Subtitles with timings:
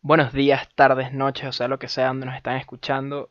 [0.00, 3.30] Buenos días, tardes, noches, o sea, lo que sea donde nos están escuchando.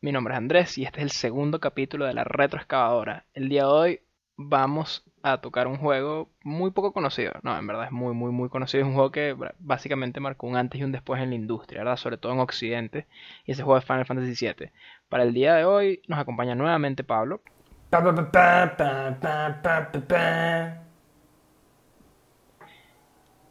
[0.00, 3.26] Mi nombre es Andrés y este es el segundo capítulo de la retroexcavadora.
[3.34, 4.00] El día de hoy
[4.36, 7.34] vamos a tocar un juego muy poco conocido.
[7.42, 8.82] No, en verdad es muy, muy, muy conocido.
[8.82, 11.98] Es un juego que básicamente marcó un antes y un después en la industria, ¿verdad?
[11.98, 13.06] Sobre todo en Occidente.
[13.44, 14.70] Y ese juego es Final Fantasy VII.
[15.10, 17.42] Para el día de hoy nos acompaña nuevamente Pablo.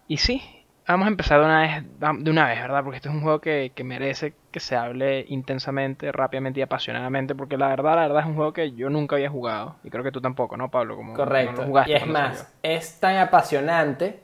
[0.07, 0.41] Y sí,
[0.87, 2.83] vamos a empezar de una vez, de una vez ¿verdad?
[2.83, 7.57] Porque este es un juego que, merece que se hable intensamente, rápidamente y apasionadamente, porque
[7.57, 10.11] la verdad, la verdad es un juego que yo nunca había jugado, y creo que
[10.11, 10.95] tú tampoco, ¿no, Pablo?
[10.95, 11.65] Como Correcto.
[11.85, 14.21] y es más, es tan apasionante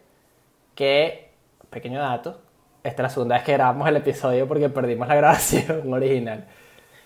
[0.75, 1.31] que,
[1.69, 2.41] pequeño dato,
[2.83, 6.47] esta es la segunda vez que grabamos el episodio porque perdimos la grabación original.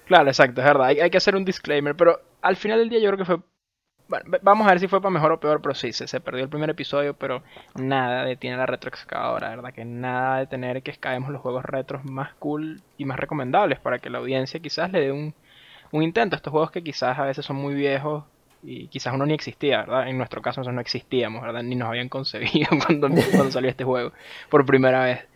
[0.06, 3.00] Claro, exacto, es verdad, hay, hay que hacer un disclaimer, pero al final del día
[3.00, 3.40] yo creo que fue
[4.42, 6.70] vamos a ver si fue para mejor o peor, pero sí, se, perdió el primer
[6.70, 7.44] episodio, pero
[7.76, 9.74] nada detiene la retroexcavadora, ¿verdad?
[9.74, 14.00] Que nada de tener que escaemos los juegos retros más cool y más recomendables para
[14.00, 15.34] que la audiencia quizás le dé un,
[15.92, 18.24] un intento a estos juegos que quizás a veces son muy viejos
[18.64, 20.08] y quizás uno ni existía, ¿verdad?
[20.08, 21.64] En nuestro caso nosotros no existíamos, ¿verdad?
[21.64, 24.12] Ni nos habían concebido cuando, cuando salió este juego
[24.50, 25.28] por primera vez.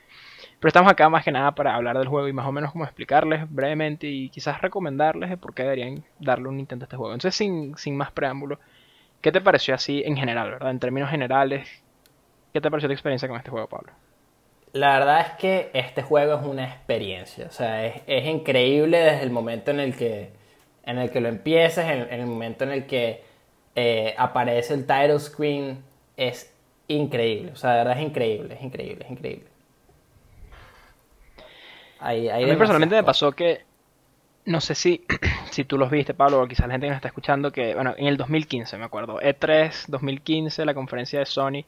[0.62, 2.84] Pero estamos acá más que nada para hablar del juego y más o menos como
[2.84, 7.16] explicarles brevemente y quizás recomendarles por qué deberían darle un intento a este juego.
[7.16, 8.60] Entonces, sin, sin más preámbulo,
[9.22, 10.70] ¿qué te pareció así en general, verdad?
[10.70, 11.68] En términos generales,
[12.54, 13.92] ¿qué te pareció tu experiencia con este juego, Pablo?
[14.74, 19.24] La verdad es que este juego es una experiencia, o sea, es, es increíble desde
[19.24, 20.30] el momento en el que,
[20.86, 23.24] en el que lo empieces, en, el momento en el que
[23.76, 25.84] eh, aparece el title screen,
[26.18, 26.54] es
[26.88, 29.51] increíble, o sea, de verdad es increíble, es increíble, es increíble
[32.02, 33.64] a mí personalmente me pasó que,
[34.46, 35.06] no sé si,
[35.52, 37.94] si tú los viste, Pablo, o quizás la gente que nos está escuchando, que, bueno,
[37.98, 41.66] en el 2015, me acuerdo, E3 2015, la conferencia de Sony,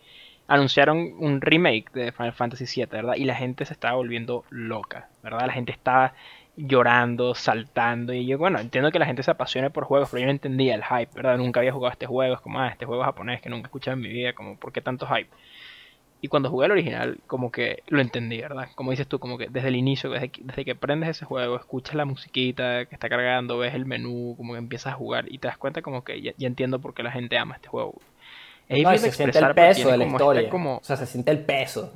[0.47, 3.15] anunciaron un remake de Final Fantasy VII, ¿verdad?
[3.15, 5.45] Y la gente se estaba volviendo loca, ¿verdad?
[5.47, 6.13] La gente estaba
[6.55, 10.25] llorando, saltando, y yo, bueno, entiendo que la gente se apasione por juegos, pero yo
[10.25, 11.37] no entendía el hype, ¿verdad?
[11.37, 13.95] Nunca había jugado este juego, es como, ah, este juego japonés que nunca he escuchado
[13.95, 15.29] en mi vida, como, ¿por qué tanto hype?
[16.23, 18.69] Y cuando jugué el original, como que lo entendí, ¿verdad?
[18.75, 21.57] Como dices tú, como que desde el inicio, desde que, desde que prendes ese juego,
[21.57, 25.39] escuchas la musiquita que está cargando, ves el menú, como que empiezas a jugar y
[25.39, 27.95] te das cuenta como que ya, entiendo por qué la gente ama este juego.
[28.69, 30.49] Es no, se siente el peso de la historia.
[30.49, 30.77] Como...
[30.77, 31.91] O sea, se siente el peso.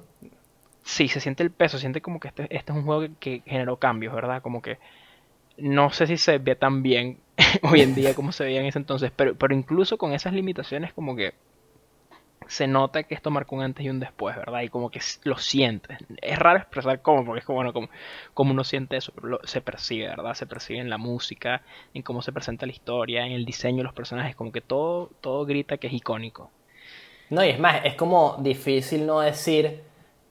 [0.84, 3.44] Sí, se siente el peso, se siente como que este, este es un juego que,
[3.46, 4.42] generó cambios, ¿verdad?
[4.42, 4.78] Como que
[5.56, 7.20] no sé si se ve tan bien
[7.62, 10.92] hoy en día como se veía en ese entonces, pero, pero incluso con esas limitaciones
[10.92, 11.34] como que
[12.48, 14.62] se nota que esto marcó un antes y un después, ¿verdad?
[14.62, 15.98] Y como que lo sientes.
[16.22, 17.90] Es raro expresar cómo, porque es como, bueno, como,
[18.34, 20.34] como uno siente eso, pero se percibe, ¿verdad?
[20.34, 23.84] Se percibe en la música, en cómo se presenta la historia, en el diseño de
[23.84, 26.52] los personajes, como que todo, todo grita que es icónico.
[27.30, 29.82] No, y es más, es como difícil no decir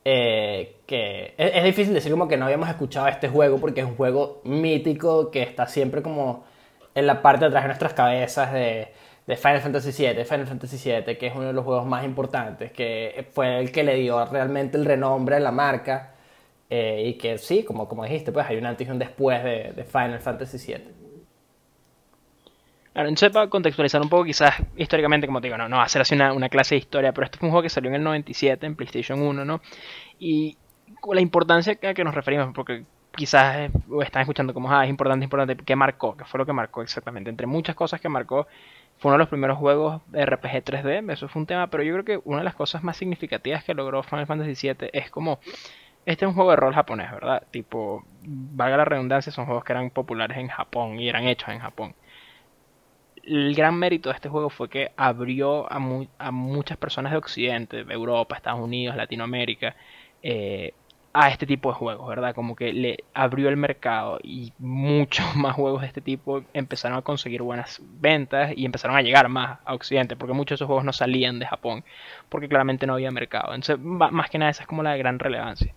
[0.04, 1.34] eh, que...
[1.36, 4.40] Es, es difícil decir como que no habíamos escuchado este juego porque es un juego
[4.44, 6.44] mítico que está siempre como
[6.94, 8.92] en la parte de atrás de nuestras cabezas de
[9.26, 12.70] de Final Fantasy VII, Final Fantasy VII, que es uno de los juegos más importantes,
[12.72, 16.14] que fue el que le dio realmente el renombre a la marca,
[16.70, 19.84] eh, y que sí, como, como dijiste, pues hay un antes y un después de,
[19.84, 21.06] Final Fantasy VII.
[22.92, 26.15] Claro, entonces para contextualizar un poco, quizás históricamente, como te digo, no, no hacer así
[26.15, 28.65] una, una clase de historia, pero esto fue un juego que salió en el 97
[28.65, 29.60] en PlayStation 1, ¿no?
[30.19, 30.56] Y
[31.12, 32.84] la importancia a que nos referimos, porque
[33.16, 33.71] quizás eh,
[34.03, 36.16] están escuchando como, ah, es importante, importante, ¿qué marcó?
[36.16, 37.31] ¿Qué fue lo que marcó exactamente?
[37.31, 38.47] Entre muchas cosas que marcó,
[38.99, 41.93] fue uno de los primeros juegos de RPG 3D, eso fue un tema, pero yo
[41.94, 45.41] creo que una de las cosas más significativas que logró Final Fantasy VII es como,
[46.06, 47.43] este es un juego de rol japonés, ¿verdad?
[47.50, 51.59] Tipo, valga la redundancia, son juegos que eran populares en Japón y eran hechos en
[51.59, 51.94] Japón.
[53.25, 55.81] El gran mérito de este juego fue que abrió a,
[56.19, 59.75] a muchas personas de Occidente, de Europa, Estados Unidos, Latinoamérica,
[60.22, 60.75] eh,
[61.19, 62.34] a este tipo de juegos, ¿verdad?
[62.34, 67.03] Como que le abrió el mercado y muchos más juegos de este tipo empezaron a
[67.03, 70.84] conseguir buenas ventas y empezaron a llegar más a Occidente, porque muchos de esos juegos
[70.84, 71.84] no salían de Japón,
[72.28, 73.54] porque claramente no había mercado.
[73.54, 75.72] Entonces, más que nada, esa es como la gran relevancia.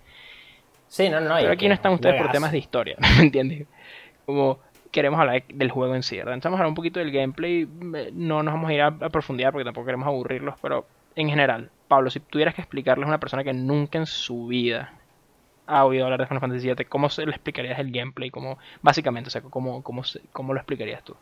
[0.89, 1.35] Sí, no, no.
[1.35, 3.65] Pero aquí no están ustedes por temas de historia, ¿me entiendes?
[4.25, 4.59] Como
[4.91, 6.33] queremos hablar del juego en sí, ¿verdad?
[6.33, 7.65] Entonces vamos a hablar un poquito del gameplay,
[8.11, 10.85] no nos vamos a ir a, a profundidad porque tampoco queremos aburrirlos, pero
[11.15, 14.98] en general, Pablo, si tuvieras que explicarles a una persona que nunca en su vida
[15.69, 18.31] ha oído hablar de Final Fantasy VII, ¿cómo se le explicarías el gameplay?
[18.31, 20.01] ¿Cómo, básicamente, o sea, ¿cómo, cómo,
[20.31, 21.15] cómo lo explicarías tú?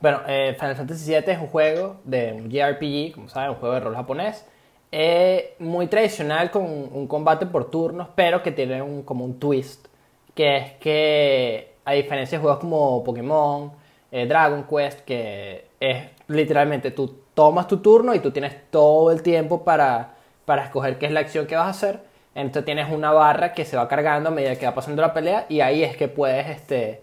[0.00, 3.74] Bueno, eh, Final Fantasy VII es un juego de un JRPG, como saben, un juego
[3.74, 4.44] de rol japonés.
[4.90, 9.86] Eh, muy tradicional con un combate por turnos, pero que tiene un, como un twist.
[10.34, 13.72] Que es que, a diferencia de juegos como Pokémon,
[14.10, 19.22] eh, Dragon Quest, que es literalmente tú tomas tu turno y tú tienes todo el
[19.22, 23.12] tiempo para, para escoger qué es la acción que vas a hacer Entonces tienes una
[23.12, 25.96] barra que se va cargando a medida que va pasando la pelea y ahí es
[25.96, 27.00] que puedes este,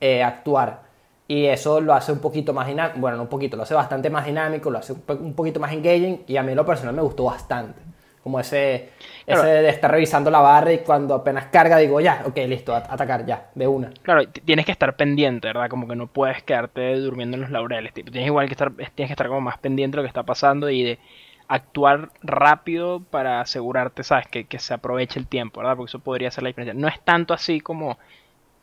[0.00, 0.82] eh, actuar.
[1.26, 4.10] Y eso lo hace un poquito más dinámico, bueno, no un poquito, lo hace bastante
[4.10, 7.24] más dinámico, lo hace un poquito más engaging y a mí lo personal me gustó
[7.24, 7.82] bastante.
[8.22, 8.90] Como ese,
[9.26, 13.26] ese de estar revisando la barra y cuando apenas carga digo, ya, ok, listo, atacar
[13.26, 13.90] ya, de una.
[14.02, 15.68] Claro, tienes que estar pendiente, ¿verdad?
[15.68, 17.92] Como que no puedes quedarte durmiendo en los laureles.
[17.92, 20.24] Tipo, tienes igual que estar, tienes que estar como más pendiente de lo que está
[20.24, 20.98] pasando y de
[21.48, 24.26] actuar rápido para asegurarte, ¿sabes?
[24.28, 25.76] Que, que se aproveche el tiempo, ¿verdad?
[25.76, 26.74] Porque eso podría ser la diferencia.
[26.74, 27.98] No es tanto así como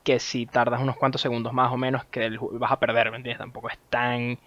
[0.03, 3.39] que si tardas unos cuantos segundos más o menos que vas a perder, ¿me entiendes?
[3.39, 4.39] Tampoco es tan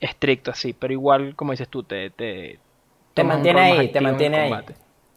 [0.00, 2.60] estricto así, pero igual, como dices tú, te, te,
[3.14, 4.64] te mantiene ahí, te mantiene ahí.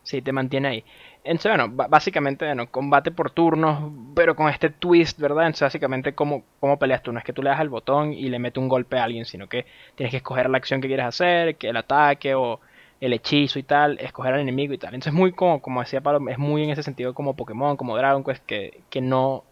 [0.03, 0.85] Sí, te mantiene ahí.
[1.23, 5.45] Entonces, bueno, básicamente, bueno, combate por turnos, pero con este twist, ¿verdad?
[5.45, 7.11] Entonces, básicamente, ¿cómo, ¿cómo peleas tú?
[7.11, 9.25] No es que tú le das el botón y le metes un golpe a alguien,
[9.25, 9.65] sino que
[9.95, 12.59] tienes que escoger la acción que quieres hacer, que el ataque o
[12.99, 14.95] el hechizo y tal, escoger al enemigo y tal.
[14.95, 17.95] Entonces, es muy como, como decía Pablo, es muy en ese sentido como Pokémon, como
[17.97, 19.43] Dragon Quest, que, que no,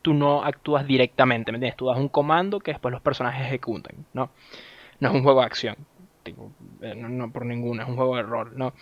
[0.00, 1.76] tú no actúas directamente, ¿me entiendes?
[1.76, 4.30] Tú das un comando que después los personajes ejecutan, ¿no?
[5.00, 5.76] No es un juego de acción.
[6.82, 8.72] Eh, no, por ninguna, es un juego de rol, ¿no?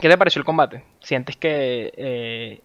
[0.00, 0.84] ¿Qué te pareció el combate?
[1.00, 2.60] ¿Sientes que eh,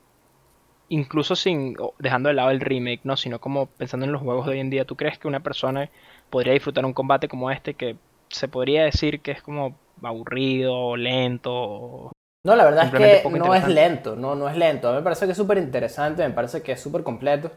[0.90, 4.54] incluso sin dejando de lado el remake, no, sino como pensando en los juegos de
[4.54, 5.90] hoy en día, ¿tú crees que una persona
[6.30, 7.96] podría disfrutar un combate como este que
[8.30, 12.12] se podría decir que es como aburrido, lento?
[12.46, 14.90] No, la verdad es que no es lento, no, no es lento.
[14.90, 17.52] A mí me parece que es súper interesante, me parece que es súper completo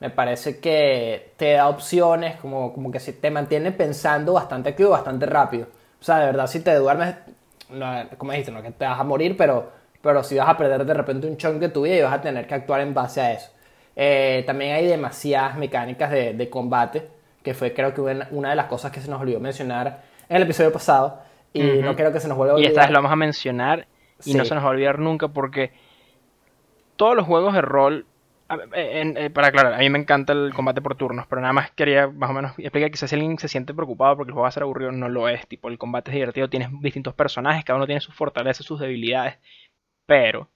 [0.00, 5.26] me parece que te da opciones, como, como que te mantiene pensando bastante activo, bastante
[5.26, 5.66] rápido.
[6.00, 7.16] O sea, de verdad, si te duermes,
[8.16, 9.70] como dijiste, no que te vas a morir, pero,
[10.00, 12.20] pero si vas a perder de repente un chunk de tu vida y vas a
[12.20, 13.50] tener que actuar en base a eso.
[13.96, 17.08] Eh, también hay demasiadas mecánicas de, de, combate,
[17.42, 20.42] que fue creo que una de las cosas que se nos olvidó mencionar en el
[20.44, 21.20] episodio pasado,
[21.52, 22.70] y no creo que se nos vuelva a olvidar.
[22.70, 23.86] Y esta vez lo vamos a mencionar
[24.24, 25.72] y no se nos va a olvidar nunca porque
[26.96, 28.06] todos los juegos de rol
[28.72, 31.70] eh, eh, para aclarar, a mí me encanta el combate por turnos, pero nada más
[31.72, 34.48] quería más o menos explicar que si alguien se siente preocupado porque el juego va
[34.48, 35.46] a ser aburrido, no lo es.
[35.46, 39.38] Tipo, el combate es divertido, tienes distintos personajes, cada uno tiene sus fortalezas, sus debilidades,
[40.06, 40.48] pero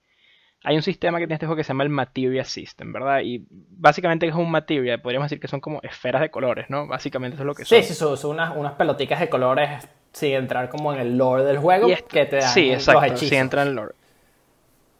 [0.65, 3.21] hay un sistema que tiene este juego que se llama el Materia System, ¿verdad?
[3.25, 6.87] Y básicamente es un Materia, podríamos decir que son como esferas de colores, ¿no?
[6.87, 7.83] Básicamente eso es lo que son.
[7.83, 11.59] Sí, sí, son, unas, unas peloticas de colores sin entrar como en el lore del
[11.59, 13.33] juego que te dan sí, exacto, los hechizos.
[13.33, 13.95] entra en el lore.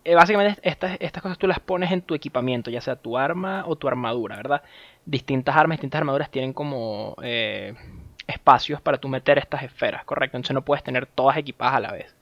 [0.05, 3.65] Eh, básicamente estas, estas cosas tú las pones en tu equipamiento, ya sea tu arma
[3.67, 4.63] o tu armadura, ¿verdad?
[5.07, 7.75] Distintas armas, distintas armaduras tienen como eh,
[8.27, 10.37] espacios para tú meter estas esferas, ¿correcto?
[10.37, 12.15] Entonces no puedes tener todas equipadas a la vez.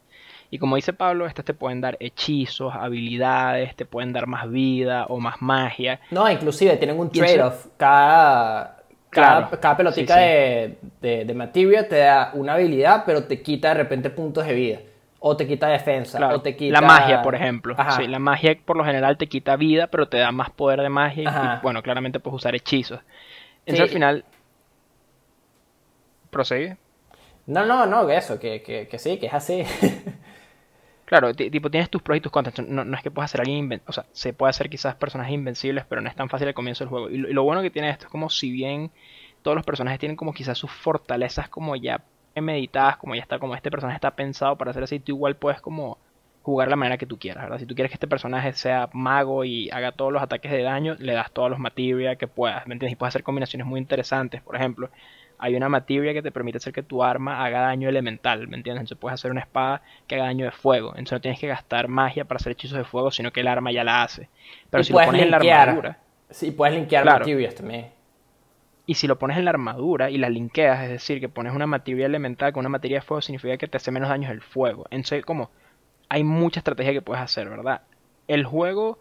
[0.50, 5.06] Y como dice Pablo, estas te pueden dar hechizos, habilidades, te pueden dar más vida
[5.06, 6.00] o más magia.
[6.10, 7.68] No, inclusive tienen un trade-off.
[7.76, 13.68] Cada, cada, cada, pelotica De, de, de materia te da una habilidad, pero te quita
[13.68, 14.80] de repente puntos de vida
[15.22, 16.80] o te quita defensa, o te quita...
[16.80, 17.76] La magia, por ejemplo.
[17.96, 20.88] Sí, la magia por lo general te quita vida, pero te da más poder de
[20.88, 23.00] magia y, bueno, claramente puedes usar hechizos.
[23.66, 24.24] Entonces al final...
[26.30, 26.78] ¿Prosigue?
[27.46, 29.62] No, no, no, que eso, que, que, que sí, que es así.
[31.04, 32.58] claro, tipo, tienes tus pros y tus contras.
[32.66, 33.90] No, no es que puedas hacer alguien invencible.
[33.90, 36.84] O sea, se puede hacer quizás personajes invencibles, pero no es tan fácil al comienzo
[36.84, 37.10] del juego.
[37.10, 38.90] y lo bueno que tiene esto es como si bien
[39.42, 42.04] todos los personajes tienen como quizás sus fortalezas como ya
[42.40, 45.60] meditadas, como ya está, como este personaje está pensado para hacer así, tú igual puedes
[45.60, 45.98] como
[46.42, 47.58] jugar la manera que tú quieras, ¿verdad?
[47.58, 50.96] Si tú quieres que este personaje sea mago y haga todos los ataques de daño,
[50.98, 52.94] le das todos los materia que puedas, ¿me entiendes?
[52.94, 54.90] Y puedes hacer combinaciones muy interesantes, por ejemplo,
[55.42, 58.82] hay una materia que te permite hacer que tu arma haga daño elemental, ¿me entiendes?
[58.82, 61.88] Entonces puedes hacer una espada que haga daño de fuego, entonces no tienes que gastar
[61.88, 64.28] magia para hacer hechizos de fuego, sino que el arma ya la hace.
[64.68, 65.98] Pero si lo pones en la armadura...
[66.28, 67.90] Sí, puedes linkear claro, también.
[68.86, 71.66] Y si lo pones en la armadura y la linkeas, es decir, que pones una
[71.66, 74.86] materia elemental con una materia de fuego, significa que te hace menos daño el fuego.
[74.90, 75.50] Entonces, como
[76.08, 77.82] hay mucha estrategia que puedes hacer, ¿verdad?
[78.28, 78.98] El juego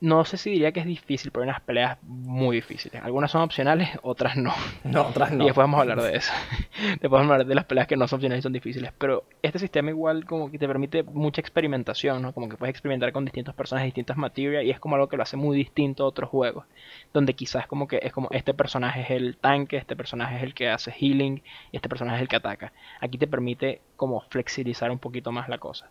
[0.00, 3.02] no sé si diría que es difícil, pero hay unas peleas muy difíciles.
[3.02, 4.52] Algunas son opcionales, otras no.
[4.84, 5.44] No, otras no.
[5.44, 6.32] Y después vamos a hablar de eso.
[6.78, 8.92] después vamos a hablar de las peleas que no son opcionales y son difíciles.
[8.96, 12.32] Pero este sistema igual como que te permite mucha experimentación, ¿no?
[12.32, 15.22] Como que puedes experimentar con distintas personas, distintas materias, y es como algo que lo
[15.22, 16.64] hace muy distinto a otros juegos.
[17.12, 20.54] Donde quizás como que es como este personaje es el tanque, este personaje es el
[20.54, 21.42] que hace healing,
[21.72, 22.72] y este personaje es el que ataca.
[23.00, 25.90] Aquí te permite como flexibilizar un poquito más la cosa.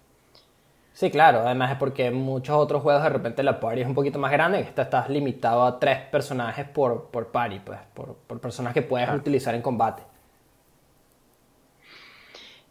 [0.94, 3.96] Sí, claro, además es porque en muchos otros juegos de repente la party es un
[3.96, 8.42] poquito más grande, esta estás limitado a tres personajes por, por party, pues, por, por
[8.42, 10.04] personas que puedes utilizar en combate.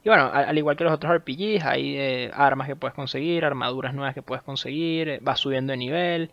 [0.04, 3.94] Y bueno, al, igual que los otros RPGs, hay eh, armas que puedes conseguir, armaduras
[3.94, 6.30] nuevas que puedes conseguir, eh, vas subiendo de nivel.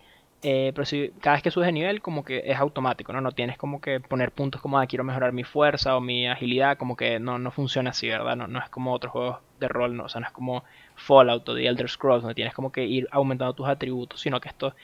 [0.48, 3.20] Eh, pero si cada vez que subes de nivel, como que es automático, ¿no?
[3.20, 6.78] No tienes como que poner puntos como, ah, quiero mejorar mi fuerza o mi agilidad,
[6.78, 8.36] como que no, no funciona así, ¿verdad?
[8.36, 10.64] No, no es como otros juegos de rol, no, o sea, no es como
[10.98, 14.50] Fallout o The Elder Scrolls, donde tienes como que ir aumentando tus atributos, sino que
[14.50, 14.76] esto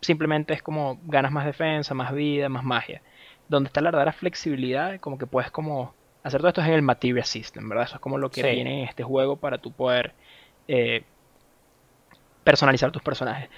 [0.00, 3.02] simplemente es como ganas más defensa, más vida, más magia.
[3.46, 5.92] Donde está la verdadera flexibilidad, como que puedes como
[6.22, 7.84] hacer todo esto es en el Material System, ¿verdad?
[7.84, 10.14] Eso es como lo que tiene este juego para tú poder
[10.66, 11.04] eh,
[12.42, 13.50] personalizar tus personajes.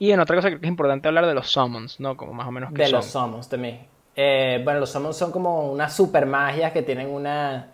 [0.00, 2.16] Y en otra cosa creo que es importante hablar de los summons, ¿no?
[2.16, 3.80] Como más o menos que De los summons también.
[4.16, 7.68] Eh, bueno, los summons son como unas super magias que tienen una,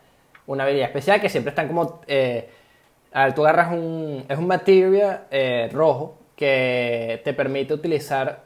[0.48, 2.00] una habilidad especial que siempre están como...
[2.08, 2.50] Eh,
[3.12, 4.24] a ver, tú agarras un...
[4.28, 8.42] Es un material eh, rojo que te permite utilizar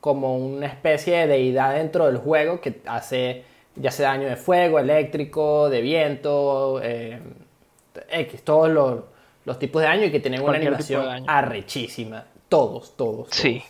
[0.00, 3.44] como una especie de deidad dentro del juego que hace
[3.76, 9.04] ya sea daño de fuego, eléctrico, de viento, X, todos los,
[9.44, 12.24] los, tipos de daño y que tienen una animación arrechísima.
[12.50, 13.62] Todos, todos, Sí,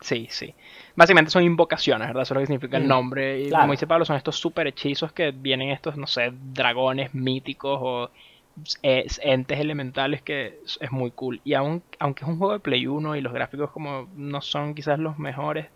[0.00, 0.54] sí, sí.
[0.94, 2.22] Básicamente son invocaciones, ¿verdad?
[2.22, 3.40] Eso es lo que significa el mm, nombre.
[3.40, 7.78] Y como dice Pablo, son estos super hechizos que vienen estos, no sé, dragones míticos
[7.82, 8.10] o
[8.82, 11.40] entes elementales que es muy cool.
[11.44, 14.74] Y aun, aunque es un juego de Play 1 y los gráficos como no son
[14.74, 15.68] quizás los mejores,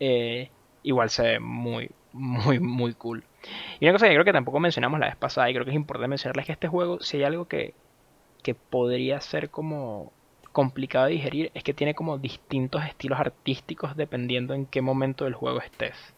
[0.00, 0.50] eh,
[0.82, 3.24] igual se ve muy, muy, muy cool.
[3.80, 5.76] Y una cosa que creo que tampoco mencionamos la vez pasada y creo que es
[5.76, 7.72] importante mencionarles es que este juego, si hay algo que,
[8.42, 10.12] que podría ser como
[10.54, 15.34] complicado de digerir es que tiene como distintos estilos artísticos dependiendo en qué momento del
[15.34, 16.14] juego estés.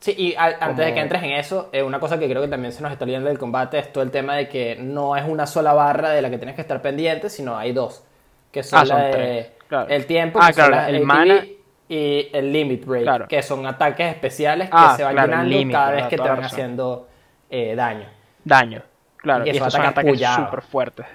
[0.00, 2.72] Sí, y antes de que entres en eso, eh, una cosa que creo que también
[2.72, 5.46] se nos está olvidando del combate es todo el tema de que no es una
[5.46, 8.04] sola barra de la que tienes que estar pendiente, sino hay dos.
[8.50, 11.44] Que son, ah, el tiempo, ah, el mana
[11.88, 16.06] y el limit break, que son ataques especiales que ah, se van llenando cada vez
[16.06, 17.08] que te van haciendo
[17.48, 18.08] eh, daño.
[18.42, 18.82] Daño,
[19.18, 19.46] claro.
[19.46, 21.06] Y, esos son ataques súper fuertes,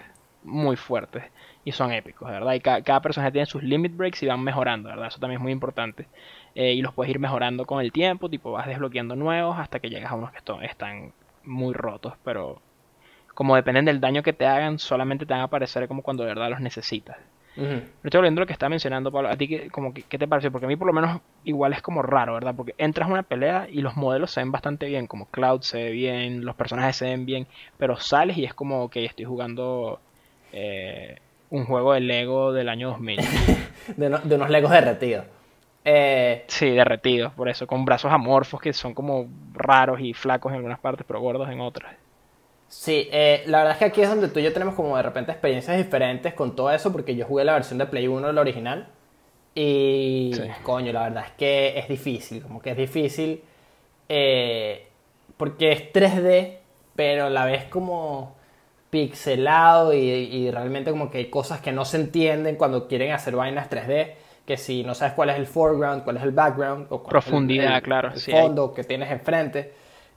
[0.43, 1.23] muy fuertes
[1.65, 2.53] y son épicos, ¿verdad?
[2.53, 5.07] Y cada, personaje tiene sus limit breaks y van mejorando, ¿verdad?
[5.07, 6.07] Eso también es muy importante.
[6.53, 9.89] Eh, y los puedes ir mejorando con el tiempo, tipo vas desbloqueando nuevos hasta que
[9.89, 11.11] llegas a unos que están
[11.43, 12.61] muy rotos, pero
[13.33, 16.29] como dependen del daño que te hagan, solamente te van a aparecer como cuando de
[16.29, 17.17] verdad los necesitas.
[17.57, 19.29] Uh estoy volviendo a lo que está mencionando, Pablo.
[19.29, 20.51] ¿A ti qué, como qué te parece?
[20.51, 22.53] Porque a mí por lo menos igual es como raro, ¿verdad?
[22.55, 25.85] Porque entras a una pelea y los modelos se ven bastante bien, como Cloud se
[25.85, 29.99] ve bien, los personajes se ven bien, pero sales y es como que estoy jugando
[30.51, 31.17] eh,
[31.49, 33.19] un juego de Lego del año 2000.
[33.97, 35.25] de, de, unos Legos derretidos.
[35.83, 36.45] Eh...
[36.47, 40.79] Sí, derretidos, por eso, con brazos amorfos que son como raros y flacos en algunas
[40.79, 41.95] partes, pero gordos en otras.
[42.67, 45.03] Sí, eh, la verdad es que aquí es donde tú y yo tenemos como de
[45.03, 48.41] repente experiencias diferentes con todo eso, porque yo jugué la versión de Play 1 la
[48.41, 48.87] original.
[49.53, 50.31] Y
[50.63, 53.41] coño, la verdad es que es difícil, como que es difícil.
[54.09, 54.87] Eh,
[55.37, 56.57] porque es 3D,
[56.95, 58.35] pero a la vez como
[58.95, 63.69] pixelado y, realmente como que hay cosas que no se entienden cuando quieren hacer vainas
[63.69, 64.13] 3D,
[64.45, 68.13] que si no sabes cuál es el foreground, cuál es el background, o profundidad, claro,
[68.13, 69.73] el fondo que tienes enfrente.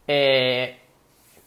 [0.07, 0.79] Eh,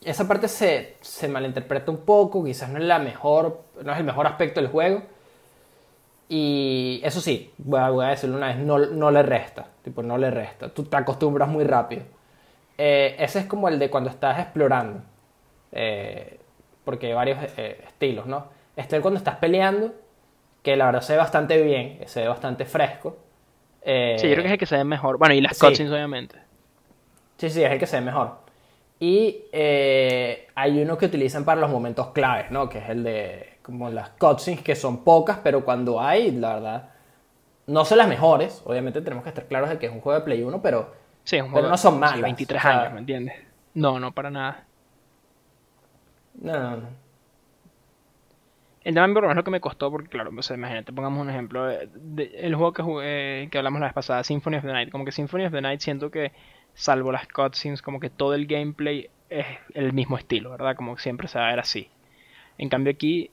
[0.04, 4.04] esa parte se, se, malinterpreta un poco, quizás no es la mejor, no es el
[4.04, 5.02] mejor aspecto del juego.
[6.28, 10.32] Y eso sí, voy a, decirlo una vez, no, no, le resta, tipo, no le
[10.32, 10.68] resta.
[10.68, 12.04] Tú te acostumbras muy rápido.
[12.78, 15.02] Eh, ese es como el de cuando estás explorando.
[15.72, 16.41] Eh,
[16.84, 18.48] porque hay varios eh, estilos, ¿no?
[18.76, 19.94] Este es cuando estás peleando,
[20.64, 23.18] que la verdad se ve bastante bien, se ve bastante fresco.
[23.82, 25.18] Eh, sí, yo creo que es el que se ve mejor.
[25.18, 26.38] Bueno, y las cutscenes, obviamente.
[27.38, 28.40] Sí, sí, es el que se ve mejor.
[29.00, 32.70] Y eh, hay uno que utilizan para los momentos claves, ¿no?
[32.70, 36.90] Que es el de como las cutscenes, que son pocas, pero cuando hay, la verdad,
[37.68, 38.62] no son las mejores.
[38.66, 41.40] Obviamente tenemos que estar claros de que es un juego de Play 1, pero, sí,
[41.40, 42.22] un juego no son malas.
[42.22, 43.36] 23 años, ¿me entiendes?
[43.74, 44.66] No, no, para nada.
[46.36, 46.82] No.
[48.84, 51.66] El tema por lo que me costó, porque claro, o imagínate, pongamos un ejemplo.
[51.66, 54.90] De, el juego que jugué, que hablamos la vez pasada, Symphony of the Night.
[54.90, 56.32] Como que Symphony of the Night siento que,
[56.74, 59.46] salvo las cutscenes, como que todo el gameplay es
[59.76, 60.76] el mismo estilo, ¿verdad?
[60.76, 61.90] Como siempre se va a ver así.
[62.58, 63.30] En cambio aquí,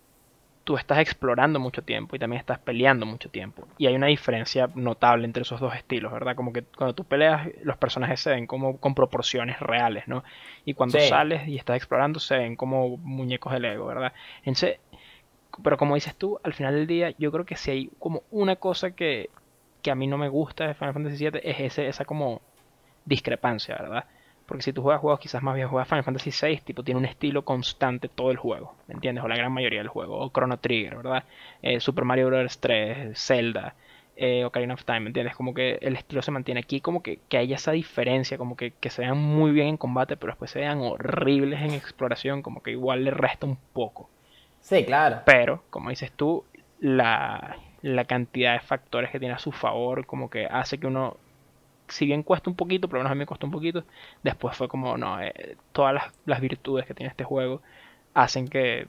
[0.68, 3.66] tú estás explorando mucho tiempo y también estás peleando mucho tiempo.
[3.78, 6.36] Y hay una diferencia notable entre esos dos estilos, ¿verdad?
[6.36, 10.24] Como que cuando tú peleas, los personajes se ven como con proporciones reales, ¿no?
[10.66, 14.12] Y cuando sales y estás explorando, se ven como muñecos de Lego, ¿verdad?
[14.40, 14.78] Entonces,
[15.64, 18.56] pero como dices tú, al final del día, yo creo que si hay como una
[18.56, 19.30] cosa que,
[19.80, 22.42] que a mí no me gusta de Final Fantasy VII es ese, esa como
[23.06, 24.04] discrepancia, ¿verdad?
[24.48, 27.04] Porque si tú juegas juegos quizás más bien juegas Final Fantasy VI, tipo tiene un
[27.04, 29.22] estilo constante todo el juego, ¿me entiendes?
[29.22, 30.18] O la gran mayoría del juego.
[30.18, 31.24] O Chrono Trigger, ¿verdad?
[31.60, 32.58] Eh, Super Mario Bros.
[32.58, 33.74] 3, Zelda,
[34.16, 35.36] eh, Ocarina of Time, ¿me entiendes?
[35.36, 38.72] Como que el estilo se mantiene aquí, como que, que hay esa diferencia, como que,
[38.72, 42.62] que se vean muy bien en combate, pero después se vean horribles en exploración, como
[42.62, 44.08] que igual le resta un poco.
[44.60, 45.20] Sí, claro.
[45.26, 46.44] Pero, como dices tú,
[46.80, 51.16] la la cantidad de factores que tiene a su favor, como que hace que uno,
[51.88, 53.84] si bien cuesta un poquito, por lo menos a mí me costó un poquito,
[54.22, 57.62] después fue como, no, eh, todas las, las virtudes que tiene este juego
[58.14, 58.88] hacen que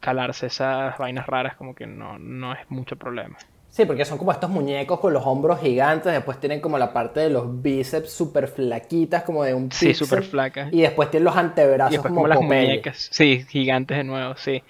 [0.00, 3.36] calarse esas vainas raras como que no, no es mucho problema.
[3.68, 7.20] Sí, porque son como estos muñecos con los hombros gigantes, después tienen como la parte
[7.20, 10.72] de los bíceps súper flaquitas, como de un Sí, súper flacas.
[10.72, 14.34] Y después tienen los antebrazos Y después como, como las muñecas, sí, gigantes de nuevo,
[14.36, 14.62] sí.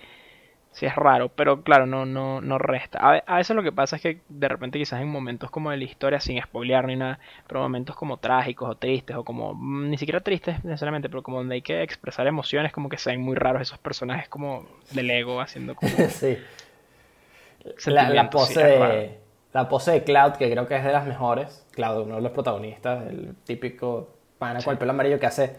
[0.76, 2.98] Sí, es raro, pero claro, no, no, no resta.
[2.98, 5.70] A, ve- a veces lo que pasa es que de repente quizás en momentos como
[5.70, 9.54] de la historia, sin spoilear ni nada, pero momentos como trágicos o tristes, o como,
[9.54, 13.08] mm, ni siquiera tristes necesariamente, pero como donde hay que expresar emociones, como que se
[13.10, 16.36] ven muy raros esos personajes como del ego haciendo como sí.
[17.86, 19.20] La, la sentimientos, sí, pose de,
[19.54, 21.66] la pose de Cloud, que creo que es de las mejores.
[21.72, 25.56] Cloud, uno de los protagonistas, el típico pana con el pelo amarillo que hace.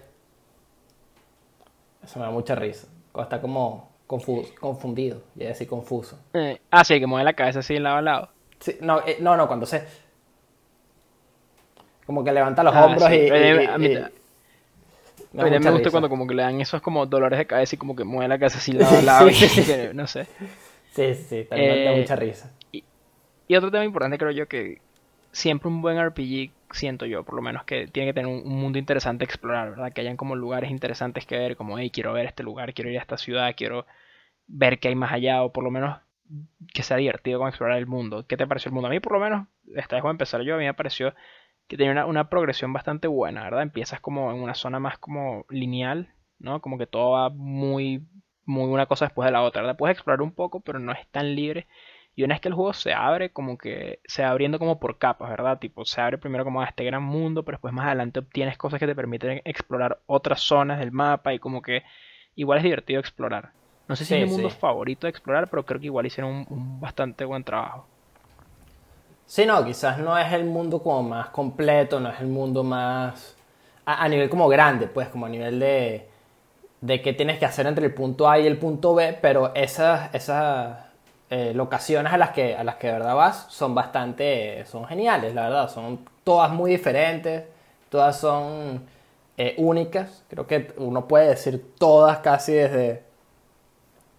[2.03, 2.87] Eso me da mucha risa.
[3.19, 6.17] Está como confu- confundido, y es decir, confuso.
[6.33, 8.29] Eh, ah, sí, que mueve la cabeza así de lado a lado.
[8.59, 9.83] Sí, no, eh, no, no, cuando se.
[12.05, 13.15] Como que levanta los Ah, hombros sí.
[13.15, 13.27] y.
[13.27, 17.05] y- a mí- y- a me mí gusta cuando como que le dan esos como
[17.05, 19.29] dolores de cabeza y como que mueve la cabeza así de lado a lado.
[19.29, 19.65] Sí, y sí, sí.
[19.65, 20.25] que- no sé.
[20.93, 22.51] Sí, sí, también da Eh, mucha risa.
[23.49, 24.81] Y otro tema importante creo yo que
[25.31, 28.59] siempre un buen RPG, siento yo, por lo menos que tiene que tener un, un
[28.59, 29.93] mundo interesante a explorar, ¿verdad?
[29.93, 32.97] Que hayan como lugares interesantes que ver, como, hey, quiero ver este lugar, quiero ir
[32.97, 33.85] a esta ciudad, quiero
[34.47, 35.99] ver qué hay más allá, o por lo menos
[36.73, 38.25] que sea divertido con explorar el mundo.
[38.27, 38.87] ¿Qué te pareció el mundo?
[38.87, 41.13] A mí por lo menos, esta vez voy a empezar yo, a mí me pareció
[41.67, 43.61] que tenía una, una progresión bastante buena, ¿verdad?
[43.61, 46.61] Empiezas como en una zona más como lineal, ¿no?
[46.61, 48.05] Como que todo va muy,
[48.45, 49.77] muy una cosa después de la otra, ¿verdad?
[49.77, 51.67] Puedes explorar un poco, pero no es tan libre.
[52.17, 54.99] Y una vez que el juego se abre, como que se va abriendo como por
[54.99, 55.59] capas, ¿verdad?
[55.59, 58.79] Tipo, se abre primero como a este gran mundo, pero después más adelante obtienes cosas
[58.81, 61.83] que te permiten explorar otras zonas del mapa y como que
[62.35, 63.53] igual es divertido explorar.
[63.87, 64.51] No sé si Sí, es mi mundo sí.
[64.51, 67.89] favorito de explorar, pero creo que igual hicieron un, un bastante buen trabajo.
[69.25, 73.35] Sí, no, quizás no es el mundo como más completo, no es el mundo más...
[73.85, 76.09] A, a nivel como grande, pues, como a nivel de,
[76.81, 80.13] de qué tienes que hacer entre el punto A y el punto B, pero esas,
[80.15, 80.86] esas
[81.29, 85.33] eh, locaciones a las, que, a las que de verdad vas son bastante, son geniales,
[85.35, 87.43] la verdad, son todas muy diferentes,
[87.89, 88.85] todas son
[89.37, 93.03] eh, únicas, creo que uno puede decir todas casi desde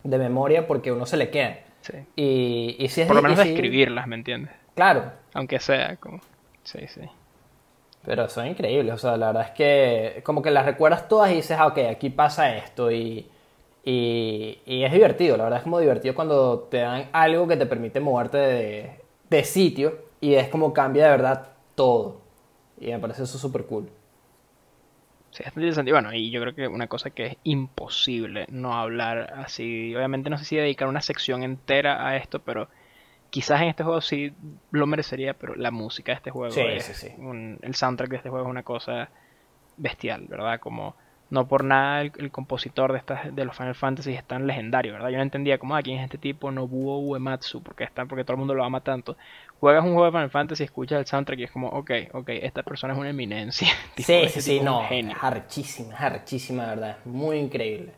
[0.05, 1.61] de memoria porque uno se le queda.
[1.81, 1.95] Sí.
[2.15, 4.53] Y, y si es Por lo menos describirlas, ¿me entiendes?
[4.75, 6.21] Claro, Aunque sea como...
[6.63, 7.01] Sí, sí.
[8.05, 11.37] Pero son increíbles, o sea, la verdad es que como que las recuerdas todas y
[11.37, 13.27] dices, ah, ok, aquí pasa esto y,
[13.91, 17.67] y, y es divertido, la verdad es como divertido cuando te dan algo que te
[17.67, 18.91] permite moverte de,
[19.31, 22.21] de sitio y es como cambia de verdad todo.
[22.81, 23.89] Y me parece eso súper cool.
[25.31, 25.91] Sí, es interesante.
[25.91, 29.95] Y bueno, y yo creo que una cosa que es imposible no hablar así.
[29.95, 32.69] Obviamente no sé si dedicar una sección entera a esto, pero
[33.31, 34.35] quizás en este juego sí
[34.73, 37.13] lo merecería, pero la música de este juego Sí, es sí, sí.
[37.19, 39.11] un- el soundtrack de este juego es una cosa
[39.77, 40.61] bestial, ¿verdad?
[40.61, 40.97] Como
[41.31, 44.93] no por nada el, el compositor de estas de los Final Fantasy es tan legendario,
[44.93, 45.11] ¿verdad?
[45.11, 48.35] Yo no entendía como, ah, quién es este tipo Nobuo Uematsu, porque está, porque todo
[48.35, 49.17] el mundo lo ama tanto.
[49.61, 52.63] Juegas un juego de Final Fantasy, escuchas el soundtrack y es como, ok, ok, esta
[52.63, 53.69] persona es una eminencia.
[53.97, 57.93] Sí, sí, sí, no, es arrechísima, es arrechísima, verdad, muy increíble.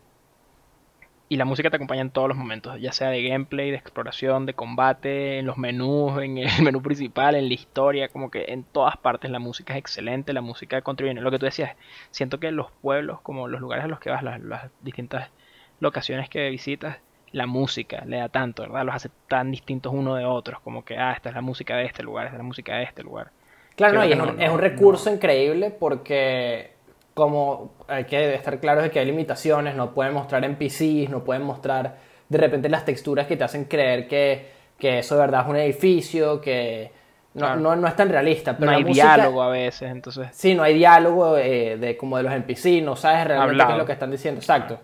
[1.33, 4.47] Y la música te acompaña en todos los momentos, ya sea de gameplay, de exploración,
[4.47, 8.64] de combate, en los menús, en el menú principal, en la historia, como que en
[8.64, 11.21] todas partes la música es excelente, la música contribuye.
[11.21, 11.77] Lo que tú decías,
[12.11, 15.31] siento que los pueblos, como los lugares a los que vas, las, las distintas
[15.79, 16.99] locaciones que visitas,
[17.31, 18.85] la música le da tanto, ¿verdad?
[18.87, 21.85] Los hace tan distintos uno de otros, como que, ah, esta es la música de
[21.85, 23.31] este lugar, esta es la música de este lugar.
[23.77, 26.73] Claro, no, y es no, un, no, es un recurso increíble porque
[27.20, 31.42] como hay que estar claros de que hay limitaciones, no pueden mostrar NPCs, no pueden
[31.42, 31.96] mostrar
[32.28, 35.56] de repente las texturas que te hacen creer que, que eso de verdad es un
[35.56, 36.90] edificio, que
[37.35, 37.61] no, Claro.
[37.61, 38.56] no, no es tan realista.
[38.56, 40.28] Pero no hay música- diálogo a veces, entonces...
[40.33, 43.78] Sí, no hay diálogo eh, de como de los NPC, no sabes realmente qué es
[43.78, 44.40] lo que están diciendo.
[44.40, 44.78] Exacto.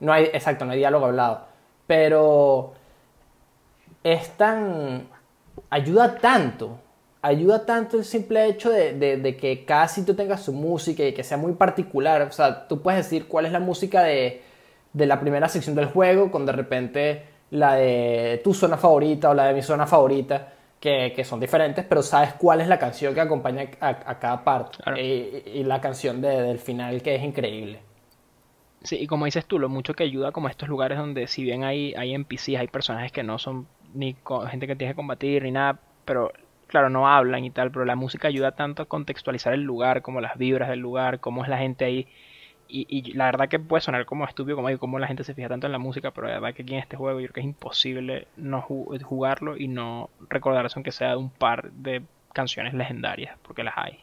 [0.00, 1.46] No hay, exacto, no hay diálogo hablado.
[1.86, 2.72] Pero
[4.04, 5.08] es tan.
[5.70, 6.78] ayuda tanto.
[7.20, 11.12] Ayuda tanto el simple hecho de, de- de que cada sitio tenga su música y
[11.14, 12.22] que sea muy particular.
[12.22, 14.40] O sea, tú puedes decir cuál es la música de,
[14.92, 19.34] de la primera sección del juego, con de repente la de tu zona favorita o
[19.34, 23.14] la de mi zona favorita, que, que son diferentes, pero sabes cuál es la canción
[23.14, 24.78] que acompaña a, a cada parte.
[24.84, 24.96] Claro.
[25.00, 27.80] Y, y la canción de- del final que es increíble.
[28.82, 31.42] Sí, y como dices tú, lo mucho que ayuda como a estos lugares donde si
[31.42, 34.16] bien hay, hay NPCs, hay personajes que no son ni
[34.50, 36.32] gente que tiene que combatir ni nada, pero
[36.68, 40.20] claro, no hablan y tal, pero la música ayuda tanto a contextualizar el lugar, como
[40.20, 42.06] las vibras del lugar, cómo es la gente ahí,
[42.70, 45.48] y, la verdad que puede sonar como estúpido, como digo, como la gente se fija
[45.48, 47.40] tanto en la música, pero la verdad que aquí en este juego yo creo que
[47.40, 52.02] es imposible no jugarlo y no recordarse aunque sea de un par de
[52.34, 53.98] canciones legendarias, porque las hay.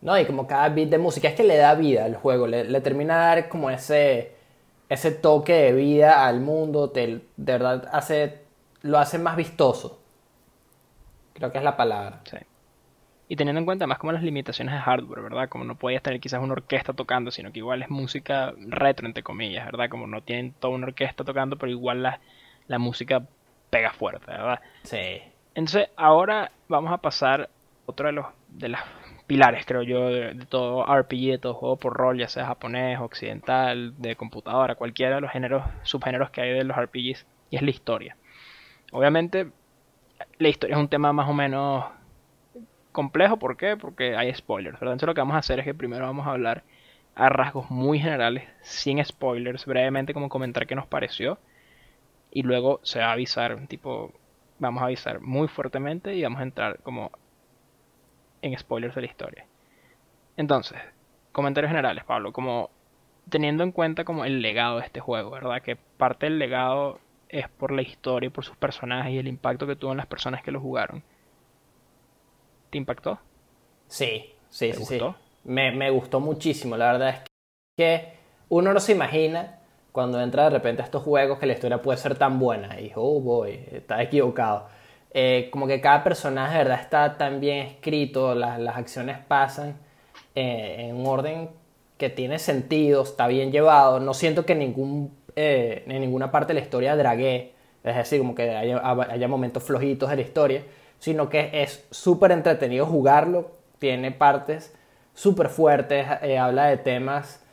[0.00, 2.80] No, y como cada beat de música es que le da vida al juego, le,
[2.80, 4.32] termina a dar como ese,
[5.20, 8.38] toque de vida al mundo, de verdad hace,
[8.80, 10.00] lo hace más vistoso.
[11.38, 12.20] Creo que es la palabra.
[12.24, 12.36] Sí.
[13.28, 15.48] Y teniendo en cuenta más como las limitaciones de hardware, ¿verdad?
[15.48, 19.22] Como no podías tener quizás una orquesta tocando, sino que igual es música retro, entre
[19.22, 19.88] comillas, ¿verdad?
[19.88, 22.20] Como no tienen toda una orquesta tocando, pero igual la,
[22.66, 23.22] la música
[23.70, 24.60] pega fuerte, ¿verdad?
[24.82, 25.22] Sí.
[25.54, 27.50] Entonces, ahora vamos a pasar
[27.86, 28.82] otro de los de las
[29.26, 33.94] pilares, creo yo, de, todo RPG, de todo juego por rol, ya sea japonés, occidental,
[33.98, 37.70] de computadora, cualquiera de los géneros, subgéneros que hay de los RPGs, y es la
[37.70, 38.16] historia.
[38.90, 39.50] Obviamente,
[40.38, 41.84] la historia es un tema más o menos
[42.92, 43.76] complejo, ¿por qué?
[43.76, 44.94] Porque hay spoilers, ¿verdad?
[44.94, 46.64] Entonces lo que vamos a hacer es que primero vamos a hablar
[47.14, 51.38] a rasgos muy generales, sin spoilers, brevemente como comentar qué nos pareció,
[52.30, 54.12] y luego se va a avisar, tipo,
[54.58, 57.10] vamos a avisar muy fuertemente y vamos a entrar como
[58.42, 59.46] en spoilers de la historia.
[60.36, 60.78] Entonces,
[61.32, 62.70] comentarios generales, Pablo, como
[63.28, 65.60] teniendo en cuenta como el legado de este juego, ¿verdad?
[65.62, 69.66] Que parte del legado es por la historia y por sus personajes y el impacto
[69.66, 71.02] que tuvo en las personas que lo jugaron.
[72.70, 73.18] ¿Te impactó?
[73.86, 75.00] Sí, sí, sí, sí.
[75.44, 76.76] Me, me, gustó muchísimo.
[76.76, 77.20] La verdad es
[77.76, 78.12] que
[78.48, 79.58] uno no se imagina
[79.92, 82.78] cuando entra de repente a estos juegos que la historia puede ser tan buena.
[82.80, 84.68] Y, oh boy, está equivocado.
[85.12, 89.78] Eh, como que cada personaje de verdad está tan bien escrito, las, las acciones pasan
[90.34, 91.50] eh, en un orden
[91.96, 94.00] que tiene sentido, está bien llevado.
[94.00, 97.52] No siento que ningún, eh, en ninguna parte de la historia dragué,
[97.84, 100.62] es decir, como que haya, haya momentos flojitos de la historia,
[100.98, 104.74] sino que es súper entretenido jugarlo, tiene partes
[105.14, 106.06] súper fuertes,
[106.38, 107.44] habla de temas,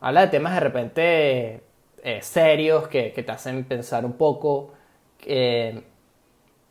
[0.00, 1.60] habla de temas de repente
[2.20, 4.72] serios que, que, te hacen pensar un poco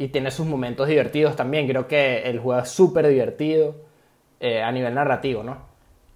[0.02, 1.68] y tiene sus momentos divertidos también.
[1.68, 3.76] Creo que el juego es súper divertido
[4.40, 5.71] eh, a nivel narrativo, ¿no?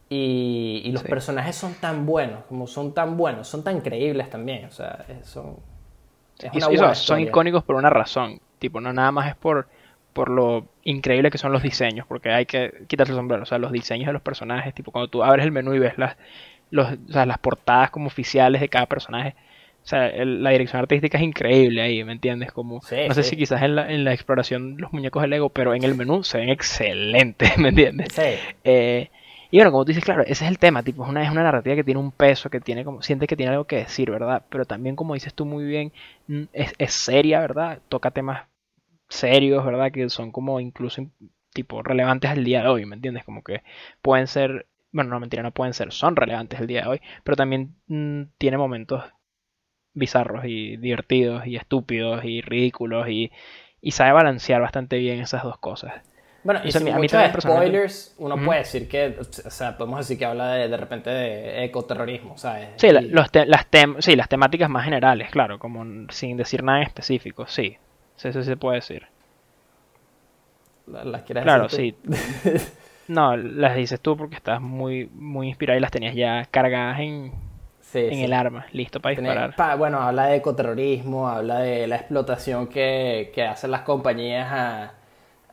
[0.08, 4.66] Y, los personajes son tan buenos, como son tan buenos, son tan creíbles también.
[4.66, 5.58] O sea, son.
[6.94, 8.40] son icónicos por una razón.
[8.60, 9.68] Tipo, no nada más es por,
[10.14, 13.44] por lo increíble que son los diseños, porque hay que quitarse el sombrero.
[13.44, 15.98] O sea, los diseños de los personajes, tipo, cuando tú abres el menú y ves
[15.98, 16.16] las,
[16.70, 19.36] los, o sea, las portadas como oficiales de cada personaje
[19.86, 22.52] o sea, la dirección artística es increíble ahí, ¿me entiendes?
[22.52, 25.76] Como, no sé si quizás en la, en la exploración los muñecos de Lego, pero
[25.76, 28.12] en el menú se ven excelentes, ¿me entiendes?
[28.12, 28.34] Sí.
[28.64, 29.12] Eh,
[29.52, 31.44] y bueno, como tú dices, claro, ese es el tema, tipo, es una, es una
[31.44, 34.44] narrativa que tiene un peso, que tiene como, siente que tiene algo que decir, ¿verdad?
[34.50, 35.92] Pero también, como dices tú muy bien,
[36.54, 37.80] es, es seria, ¿verdad?
[37.90, 38.48] Toca temas
[39.10, 39.92] serios, ¿verdad?
[39.92, 41.06] Que son como incluso,
[41.54, 43.24] tipo, relevantes al día de hoy, ¿me entiendes?
[43.26, 43.64] Como que
[44.02, 47.38] pueden ser, bueno, no mentira, no pueden ser, son relevantes el día de hoy, pero
[47.38, 47.76] también
[48.38, 49.04] tiene momentos
[49.94, 53.32] bizarros y divertidos y estúpidos y ridículos y,
[53.82, 55.94] y sabe balancear bastante bien esas dos cosas.
[56.46, 60.26] Bueno, y sin a mí spoilers, uno puede decir que, o sea, podemos decir que
[60.26, 62.70] habla de, de repente de ecoterrorismo, ¿sabes?
[62.76, 63.68] Sí, los las,
[64.00, 67.78] sí, las temáticas más generales, claro, como sin decir nada en específico, sí.
[68.18, 69.08] Eso sí se puede decir.
[70.86, 71.96] ¿Las quieres Claro, sí.
[73.08, 77.34] no, las dices tú porque estás muy, muy inspirado y las tenías ya cargadas en,
[77.94, 79.78] en el arma, listo para disparar.
[79.78, 84.92] bueno, habla de ecoterrorismo, habla de la explotación que, hacen las compañías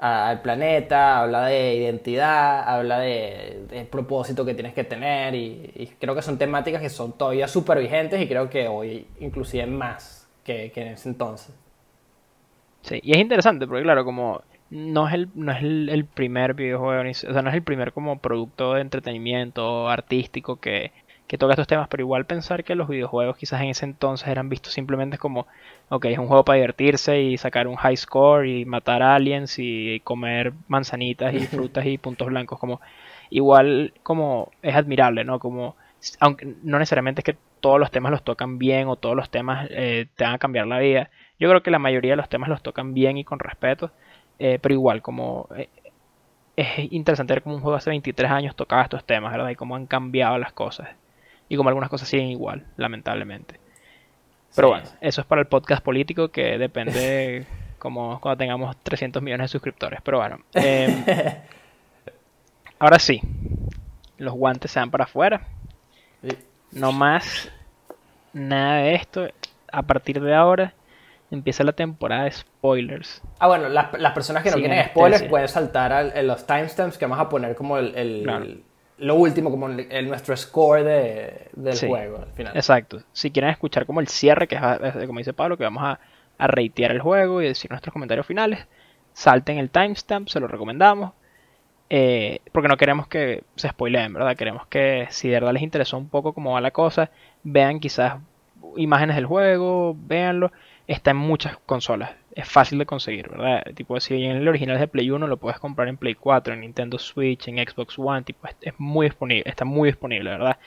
[0.02, 6.22] al planeta, habla de identidad, habla de, propósito que tienes que tener y, creo que
[6.22, 10.88] son temáticas que son todavía súper vigentes y creo que hoy inclusive más que, en
[10.88, 11.54] ese entonces.
[12.80, 17.08] Sí, y es interesante porque claro, como no es el, no es el, primer videojuego,
[17.08, 20.90] o sea, no es el primer como producto de entretenimiento artístico que,
[21.26, 24.48] que toca estos temas, pero igual pensar que los videojuegos quizás en ese entonces eran
[24.48, 25.46] vistos simplemente como,
[25.88, 30.00] ok, es un juego para divertirse y sacar un high score y matar aliens y
[30.00, 32.80] comer manzanitas y frutas y puntos blancos, como
[33.30, 35.38] igual como es admirable, ¿no?
[35.38, 35.76] Como,
[36.20, 39.68] aunque no necesariamente es que todos los temas los tocan bien o todos los temas
[39.70, 42.50] eh, te van a cambiar la vida, yo creo que la mayoría de los temas
[42.50, 43.90] los tocan bien y con respeto,
[44.38, 45.48] eh, pero igual como...
[45.56, 45.68] Eh,
[46.54, 49.48] es interesante ver cómo un juego hace 23 años tocaba estos temas, ¿verdad?
[49.48, 50.88] Y cómo han cambiado las cosas
[51.52, 53.60] y como algunas cosas siguen igual, lamentablemente.
[54.56, 57.44] Pero bueno, eso es para el podcast político que depende
[57.78, 60.00] como cuando tengamos 300 millones de suscriptores.
[60.02, 61.04] Pero bueno, em,
[62.78, 63.20] ahora sí,
[64.16, 65.46] los guantes se van para afuera.
[66.70, 67.52] No más
[68.32, 69.28] nada de esto.
[69.70, 70.72] A partir de ahora
[71.30, 73.20] empieza la temporada de spoilers.
[73.40, 77.22] Ah, bueno, las, personas que no quieren spoilers pueden saltar a, los timestamps que vamos
[77.22, 78.64] a poner como el,
[78.98, 82.56] lo último, como el, nuestro score de, del juego al final.
[82.56, 83.02] Exacto.
[83.12, 85.98] Si quieren escuchar como el cierre, que es, como dice Pablo, que vamos a,
[86.38, 88.66] a reitear el juego y decir nuestros comentarios finales,
[89.12, 91.12] salten el timestamp, se lo recomendamos.
[91.94, 94.34] Eh, porque no queremos que se spoileen, ¿verdad?
[94.34, 97.10] Queremos que si de verdad les interesó un poco cómo va la cosa,
[97.42, 98.14] vean quizás
[98.76, 100.52] imágenes del juego, véanlo.
[100.86, 103.64] Está en muchas consolas, es fácil de conseguir, ¿verdad?
[103.74, 106.54] Tipo, si en el original es de Play 1, lo puedes comprar en Play 4,
[106.54, 110.58] en Nintendo Switch, en Xbox One, tipo, es muy disponible, está muy disponible, ¿verdad?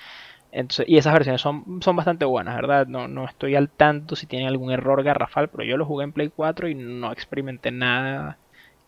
[0.87, 2.87] y esas versiones son, son bastante buenas, ¿verdad?
[2.87, 6.13] No, no estoy al tanto si tienen algún error garrafal, pero yo lo jugué en
[6.13, 8.37] Play 4 y no experimenté nada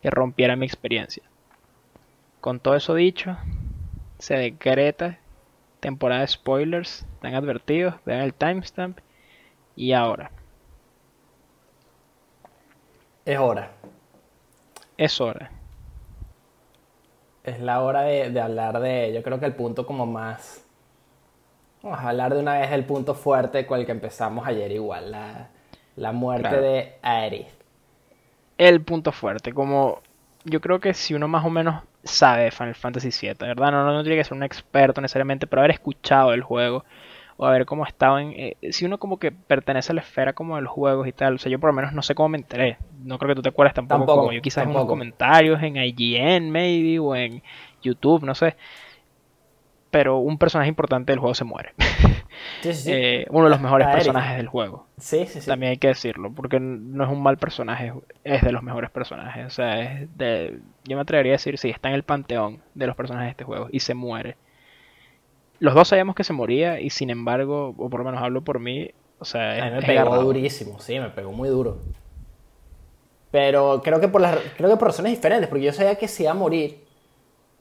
[0.01, 1.23] que rompiera mi experiencia.
[2.39, 3.37] Con todo eso dicho,
[4.17, 5.19] se decreta
[5.81, 8.99] temporada de spoilers, están advertidos, vean el timestamp
[9.75, 10.31] y ahora.
[13.27, 13.71] Es hora.
[14.95, 15.51] Es hora.
[17.43, 20.65] Es la hora de, hablar de, yo creo que el punto como más...
[21.83, 25.11] Vamos a hablar de una vez del punto fuerte con el que empezamos ayer igual,
[25.97, 27.49] la, muerte de Aerith.
[28.57, 30.01] El punto fuerte, como
[30.45, 33.71] yo creo que si uno más o menos sabe Final Fantasy VII, ¿verdad?
[33.71, 36.85] No, no, tiene que ser un experto necesariamente, pero haber escuchado el juego
[37.35, 38.31] o haber cómo estado en...
[38.31, 41.35] Eh, si uno como que pertenece a la esfera como de los juegos y tal,
[41.35, 42.77] o sea, yo por lo menos no sé cómo me enteré.
[43.03, 46.49] No creo que tú te acuerdes tampoco, como yo quizás en unos comentarios en IGN
[46.49, 47.41] maybe o en
[47.81, 48.55] YouTube, no sé.
[49.91, 51.73] Pero un personaje importante del juego se muere.
[52.63, 54.88] Eh, uno de los mejores personajes del juego.
[54.97, 55.47] Sí, sí, sí.
[55.47, 59.45] También hay que decirlo, porque no es un mal personaje, es de los mejores personajes.
[59.45, 62.88] O sea, es de, yo me atrevería a decir, sí, está en el panteón de
[62.88, 64.38] los personajes de este juego y se muere.
[65.60, 68.60] Los dos sabíamos que se moría y sin embargo, o por lo menos hablo por
[68.60, 71.79] mí, o sea, me pegó durísimo, sí, me pegó muy duro.
[73.31, 76.23] Pero creo que por las creo que por razones diferentes, porque yo sabía que se
[76.23, 76.83] iba a morir,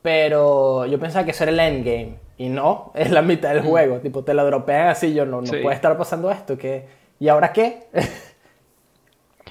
[0.03, 2.19] pero yo pensaba que eso era el endgame.
[2.39, 3.67] Y no, es la mitad del mm.
[3.67, 3.99] juego.
[3.99, 6.57] Tipo, te lo dropean así, yo no, no puede estar pasando esto.
[6.57, 6.87] que
[7.19, 7.85] ¿Y ahora qué?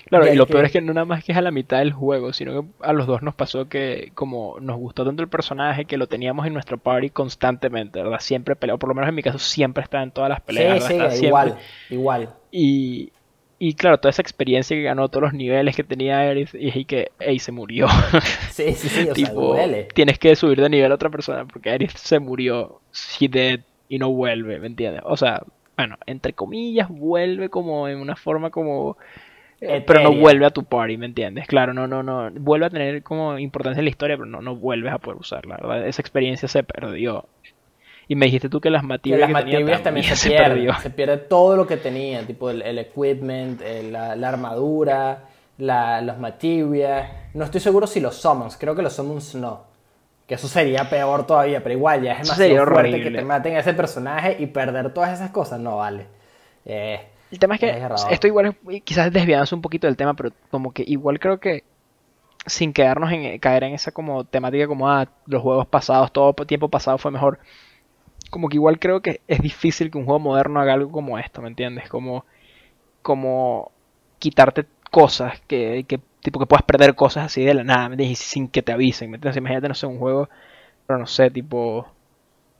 [0.07, 1.91] Claro, y lo peor es que no nada más que es a la mitad del
[1.91, 5.85] juego, sino que a los dos nos pasó que como nos gustó tanto el personaje
[5.85, 8.19] que lo teníamos en nuestro party constantemente, ¿verdad?
[8.19, 10.83] Siempre peleó, por lo menos en mi caso siempre estaba en todas las peleas.
[10.83, 11.57] Sí, sí, igual,
[11.89, 12.29] igual.
[12.51, 13.11] Y,
[13.57, 17.11] y claro, toda esa experiencia que ganó, todos los niveles que tenía Aerith, y, que,
[17.19, 17.87] ey, se murió.
[18.51, 19.87] Sí, sí, sí, o sea, duele.
[19.93, 23.99] Tienes que subir de nivel a otra persona, porque Aerith se murió, she dead, y
[23.99, 25.01] no vuelve, ¿me entiendes?
[25.05, 25.43] O sea,
[25.77, 28.97] bueno, entre comillas, vuelve como en una forma como...
[29.61, 31.47] Eh, pero no vuelve a tu party, ¿me entiendes?
[31.47, 32.29] Claro, no, no, no.
[32.31, 35.57] Vuelve a tener como importancia en la historia, pero no, no vuelves a poder usarla,
[35.57, 35.87] ¿verdad?
[35.87, 37.25] Esa experiencia se perdió.
[38.07, 39.31] Y me dijiste tú que las materias
[39.81, 40.73] también, se, pierden.
[40.81, 45.23] Se pierde todo lo que tenía, tipo el, equipment, la, armadura,
[45.57, 47.07] los materials.
[47.33, 49.63] No estoy seguro si los summons, creo que los summons no.
[50.27, 53.59] Que eso sería peor todavía, pero igual ya es demasiado fuerte que te maten a
[53.59, 56.07] ese personaje y perder todas esas cosas, no vale.
[56.65, 56.99] Eh,
[57.31, 60.83] el tema es que esto igual quizás desviándose un poquito del tema, pero como que
[60.87, 61.63] igual creo que
[62.45, 66.69] sin quedarnos en caer en esa como temática como ah, los juegos pasados, todo tiempo
[66.69, 67.39] pasado fue mejor
[68.29, 71.41] como que igual creo que es difícil que un juego moderno haga algo como esto,
[71.41, 71.89] ¿me entiendes?
[71.89, 72.25] Como,
[73.01, 73.71] como
[74.19, 78.19] quitarte cosas, que, que tipo que puedas perder cosas así de la nada, ¿me entiendes?
[78.19, 79.37] sin que te avisen, ¿me entiendes?
[79.37, 80.29] Imagínate, no sé, un juego,
[80.87, 81.87] pero no sé, tipo...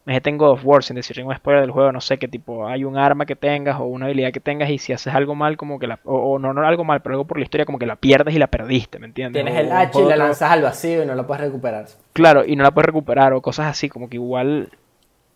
[0.06, 2.84] Me tengo of War, sin decir ningún spoiler del juego, no sé qué tipo, hay
[2.84, 5.80] un arma que tengas o una habilidad que tengas y si haces algo mal, como
[5.80, 7.95] que la, o, no, no algo mal, pero algo por la historia, como que la
[7.95, 9.43] pierdes y la perdiste, ¿me entiendes?
[9.43, 11.88] Tienes el H y la lanzas al vacío y no la puedes recuperar.
[12.13, 14.69] Claro, y no la puedes recuperar o cosas así, como que igual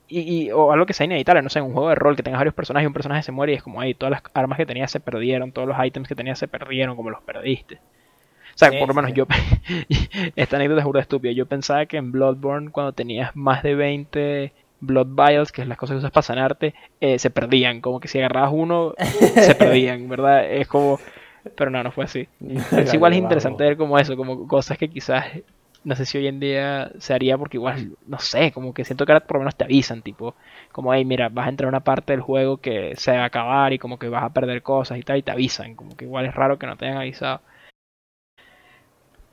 [0.09, 2.55] y, o algo que sea inevitable, no sé, un juego de rol que tengas varios
[2.55, 4.91] personajes y un personaje se muere y es como, ahí todas las armas que tenías
[4.91, 7.75] se perdieron, todos los ítems que tenías se perdieron, como los perdiste.
[7.75, 9.25] O sea, por lo menos yo,
[10.35, 14.51] esta anécdota es burda estúpida, yo pensaba que en Bloodborne cuando tenías más de 20
[14.81, 18.07] Blood Vials, que es las cosas que usas para sanarte, eh, se perdían, como que
[18.07, 20.49] si agarrabas uno, se perdían, ¿verdad?
[20.49, 20.99] Es como...
[21.55, 22.27] Pero no, no fue así.
[22.77, 25.25] es igual es interesante ver como eso, como cosas que quizás
[25.83, 29.05] no sé si hoy en día se haría porque igual, no sé, como que siento
[29.05, 30.35] que ahora por lo menos te avisan, tipo,
[30.71, 33.25] como, hey, mira, vas a entrar a una parte del juego que se va a
[33.25, 36.05] acabar y como que vas a perder cosas y tal, y te avisan, como que
[36.05, 37.41] igual es raro que no te hayan avisado.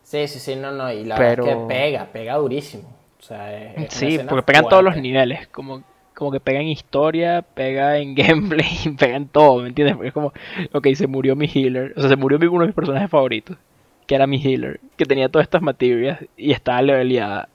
[0.03, 2.89] Sí, sí, sí, no, no, y la verdad es que pega, pega durísimo.
[3.19, 5.83] O sea, sí, porque pegan todos los niveles, como,
[6.15, 9.97] como que pega en historia, pega en gameplay, pega en todo, ¿me entiendes?
[9.97, 10.33] Porque es como,
[10.73, 13.59] ok, se murió mi healer, o sea, se murió uno de mis personajes favoritos
[14.07, 17.49] que era mi healer, que tenía todas estas materias y estaba leveleada.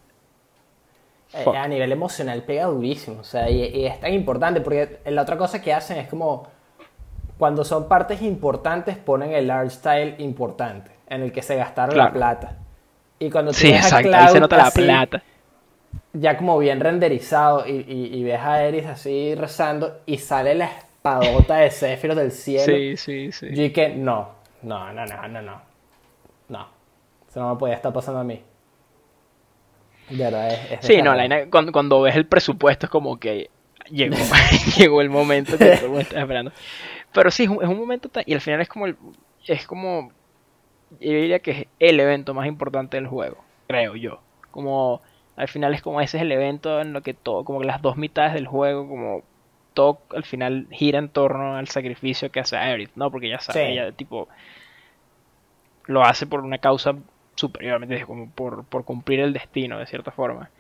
[1.33, 5.37] Eh, a nivel emocional pega durísimo, o sea, y, es tan importante porque la otra
[5.37, 6.47] cosa que hacen es como
[7.37, 12.11] cuando son partes importantes ponen el art style importante en el que se gastaron la
[12.11, 12.57] plata.
[13.17, 15.23] Y cuando sí, exacto, ahí se nota la plata.
[16.11, 20.65] ya como bien renderizado y, y, y ves a Eris así rezando y sale la
[20.65, 22.65] espadota de Sephiroth del cielo.
[22.65, 23.73] Sí, sí, sí.
[23.95, 24.29] No,
[24.63, 25.41] no, no, no, no, no.
[25.41, 25.70] No.
[27.31, 28.41] Eso no me podía estar pasando a mí.
[30.09, 33.49] De verdad, es, es Sí, no, la cuando, cuando ves el presupuesto es como que
[33.89, 34.17] llegó,
[34.77, 36.51] llegó el momento que todo el mundo estaba esperando.
[37.13, 38.97] Pero sí, es un, es un momento tan- y al final es como el,
[39.47, 40.11] es como
[40.99, 44.19] yo diría que es el evento más importante del juego, creo yo.
[44.51, 45.01] Como
[45.37, 47.81] al final es como ese es el evento en lo que todo, como que las
[47.81, 49.23] dos mitades del juego, como
[49.73, 53.09] todo al final gira en torno al sacrificio que hace Aerith, ¿no?
[53.09, 53.71] Porque ya sabe, Sí.
[53.71, 54.27] ella tipo
[55.85, 56.95] lo hace por una causa
[57.41, 58.07] superior, ¿me entiendes?
[58.07, 60.51] Como por, por cumplir el destino, de cierta forma.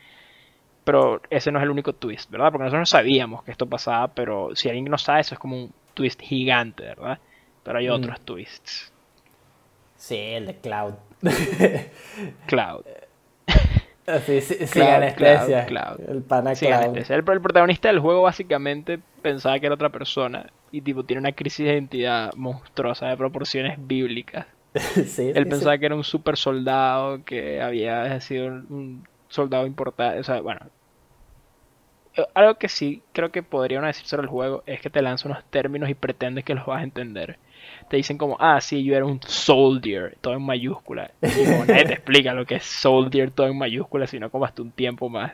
[0.83, 2.51] Pero ese no es el único twist, ¿verdad?
[2.51, 5.55] Porque nosotros no sabíamos que esto pasaba, pero si alguien no sabe, eso es como
[5.57, 7.19] un twist gigante, ¿verdad?
[7.63, 7.91] Pero hay Mm.
[7.91, 8.93] otros twists.
[9.95, 10.95] Sí, el de Cloud.
[12.45, 12.85] Cloud.
[14.05, 15.65] Así, sí, sin Cloud, anestesia.
[15.65, 15.99] Cloud, Cloud.
[16.09, 16.73] El pana Sí, Cloud.
[16.73, 17.15] anestesia.
[17.15, 21.33] el, el protagonista del juego básicamente pensaba que era otra persona y tipo tiene una
[21.33, 24.47] crisis de identidad monstruosa de proporciones bíblicas.
[25.05, 30.19] sí, Él sí, pensaba que era un super soldado, que había sido un- soldado importante.
[30.19, 30.59] O sea, bueno.
[32.15, 35.27] Eh, Algo que sí creo que podrían decir sobre el juego es que te lanza
[35.29, 37.37] unos términos y pretendes que los vas a entender.
[37.89, 41.11] Te dicen como, ah, sí, yo era un soldier, todo en mayúscula.
[41.33, 44.61] Y como nadie te explica lo que es soldier, todo en mayúscula, sino como hasta
[44.61, 45.33] un tiempo más.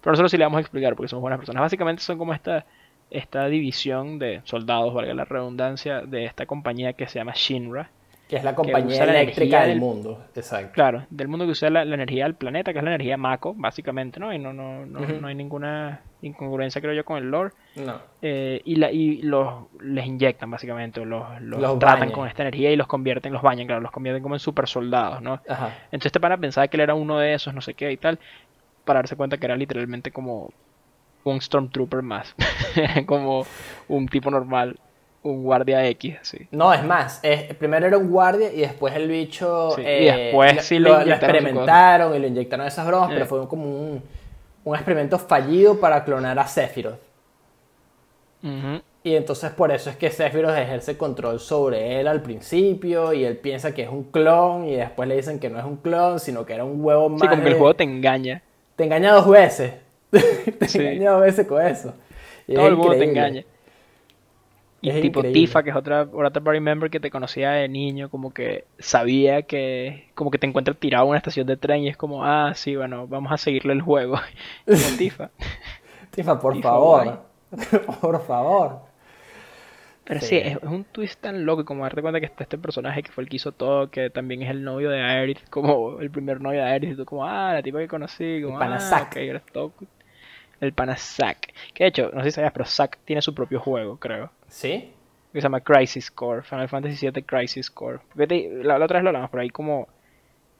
[0.00, 1.62] Pero nosotros sí le vamos a explicar porque somos buenas personas.
[1.62, 2.66] Básicamente son como esta,
[3.10, 7.90] esta división de soldados, valga la redundancia, de esta compañía que se llama Shinra.
[8.28, 10.26] Que es la compañía la eléctrica del del- mundo.
[10.34, 10.72] Exacto.
[10.74, 13.54] Claro, del mundo que usa la, la energía del planeta, que es la energía Mako,
[13.56, 14.32] básicamente, ¿no?
[14.34, 17.52] Y no, no, no, no hay ninguna incongruencia, creo yo, con el lore.
[17.76, 17.94] No.
[18.20, 22.14] Eh, y la, y los les inyectan, básicamente, o los, los, Los tratan bañan.
[22.14, 25.22] con esta energía y los convierten, los bañan, claro, los convierten como en super soldados,
[25.22, 25.40] ¿no?
[25.48, 25.68] Ajá.
[25.86, 28.18] Entonces este pana pensaba que él era uno de esos, no sé qué y tal,
[28.84, 30.52] para darse cuenta que era literalmente como
[31.24, 32.34] un Stormtrooper más.
[33.06, 33.46] como
[33.88, 34.78] un tipo normal,
[35.30, 36.48] un guardia X, así.
[36.50, 39.72] No, es más, es- primero era un guardia y después el bicho.
[39.76, 43.14] Sí, y eh, después lo- sí lo, lo experimentaron y le inyectaron esas bromas, Eh.
[43.14, 44.02] pero fue como un,
[44.64, 46.98] un experimento fallido para clonar a Sephiroth.
[49.04, 53.36] Y entonces por eso es que Sephiroth ejerce control sobre él al principio y él
[53.36, 56.44] piensa que es un clon y después le dicen que no es un clon, sino
[56.44, 57.20] que era un huevo más.
[57.20, 58.42] Sí, como que el juego te engaña.
[58.76, 59.72] Te engaña dos veces.
[60.10, 60.78] te Sí.
[60.78, 61.94] engaña dos veces con eso.
[62.46, 63.44] Y Todo es el mundo te engaña.
[64.80, 65.40] Y Es tipo increíble.
[65.40, 69.42] Tifa, que es otra, otra party member que te conocía de niño, como que sabía
[69.42, 72.52] que, como que te encuentra tirado en una estación de tren y es como, ah,
[72.54, 74.20] sí, bueno, vamos a seguirle el juego.
[74.98, 75.30] Tifa.
[76.10, 77.22] Tifa, por Tifa, favor.
[78.00, 78.80] por favor.
[80.04, 80.26] Pero Sí.
[80.26, 83.24] sí, es, un twist tan loco como darte cuenta que está este personaje que fue
[83.24, 86.60] el que hizo todo, que también es el novio de Aerith, como el primer novio
[86.62, 89.08] de Aerith, y tú como, ah, la tipa que conocí, como, pana ah, Zack.
[89.08, 89.72] ok, eres todo-
[90.60, 91.52] El pana Zack.
[91.74, 94.30] Que de hecho, no sé si sabías, pero Zack tiene su propio juego, creo.
[94.48, 94.92] ¿Sí?
[95.32, 98.00] que se llama Crisis Core, Final Fantasy VII Crisis Core.
[98.16, 99.88] Te- la, la otra vez lo hablamos, pero ahí como...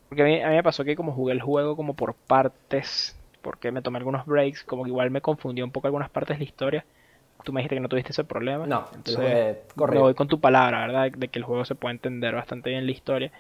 [0.09, 3.17] Porque a mí, a mí me pasó que como jugué el juego como por partes,
[3.43, 6.45] porque me tomé algunos breaks, como que igual me confundió un poco algunas partes de
[6.45, 6.85] la historia.
[7.45, 8.67] Tú me dijiste que no tuviste ese problema.
[8.67, 10.03] No, entonces corrido.
[10.03, 11.13] voy con tu palabra, ¿verdad?
[11.13, 13.33] De que el juego se puede entender bastante bien la historia.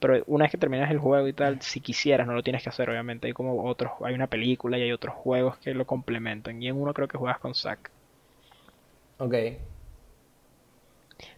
[0.00, 2.68] Pero una vez que terminas el juego y tal, si quisieras, no lo tienes que
[2.70, 3.28] hacer, obviamente.
[3.28, 6.62] Hay como otros, hay una película y hay otros juegos que lo complementan.
[6.62, 7.90] Y en uno creo que juegas con Zack.
[9.18, 9.34] Ok.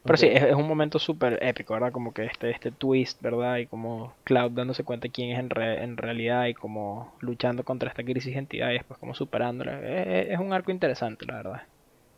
[0.04, 1.92] Pero sí, es, es un momento súper épico, ¿verdad?
[1.92, 3.56] Como que este, este twist, ¿verdad?
[3.58, 7.64] Y como Cloud dándose cuenta de quién es en, re- en realidad y como luchando
[7.64, 9.80] contra esta crisis de identidad y después como superándola.
[9.80, 11.62] Es, es- es un arco interesante, la verdad.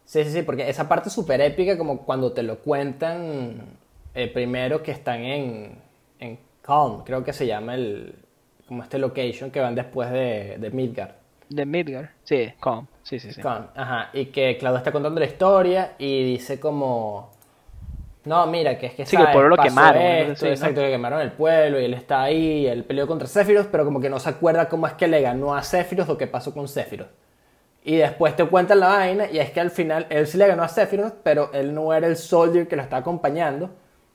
[0.05, 3.79] Sí, sí, sí, porque esa parte súper épica, como cuando te lo cuentan
[4.15, 5.79] eh, primero que están en,
[6.19, 8.15] en Calm, creo que se llama el,
[8.67, 11.13] como este location que van después de, de Midgard.
[11.49, 13.43] De Midgar, sí, Calm, sí, sí, sí.
[13.43, 17.32] Calm, ajá, y que Claudio está contando la historia y dice como,
[18.25, 20.51] no, mira, que es que Sí, que el pueblo lo quemaron, esto, ¿no?
[20.53, 24.01] exacto, que quemaron el pueblo y él está ahí, él peleó contra Sephiroth, pero como
[24.01, 26.69] que no se acuerda cómo es que le ganó a Sephiroth o qué pasó con
[26.69, 27.09] Sephiroth.
[27.85, 30.63] Y después te cuentan la vaina y es que al final él sí le ganó
[30.63, 33.71] a Sephiroth, pero él no era el soldier que lo está acompañando,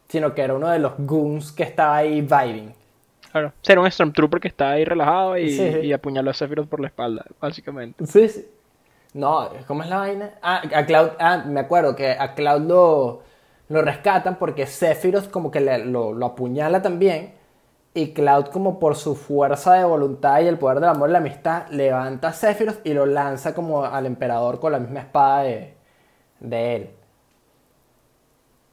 [0.08, 2.74] sino que era uno de los goons que estaba ahí vibing.
[3.30, 3.52] Claro.
[3.62, 5.80] Ser un Stormtrooper que está ahí relajado y, Sí, sí.
[5.88, 8.06] y apuñaló a Sephiroth por la espalda, básicamente.
[8.08, 8.48] Sí, sí.
[9.14, 10.32] No, ¿cómo es la vaina?
[10.42, 13.22] Ah, a Cloud, ah, me acuerdo que a Cloud lo,
[13.70, 17.34] lo rescatan porque Sephiroth como que le- lo, lo apuñala también.
[17.94, 21.18] Y Cloud como por su fuerza de voluntad y el poder del amor y la
[21.20, 25.74] amistad levanta a Sephiroth y lo lanza como al emperador con la misma espada de,
[26.42, 26.90] de él.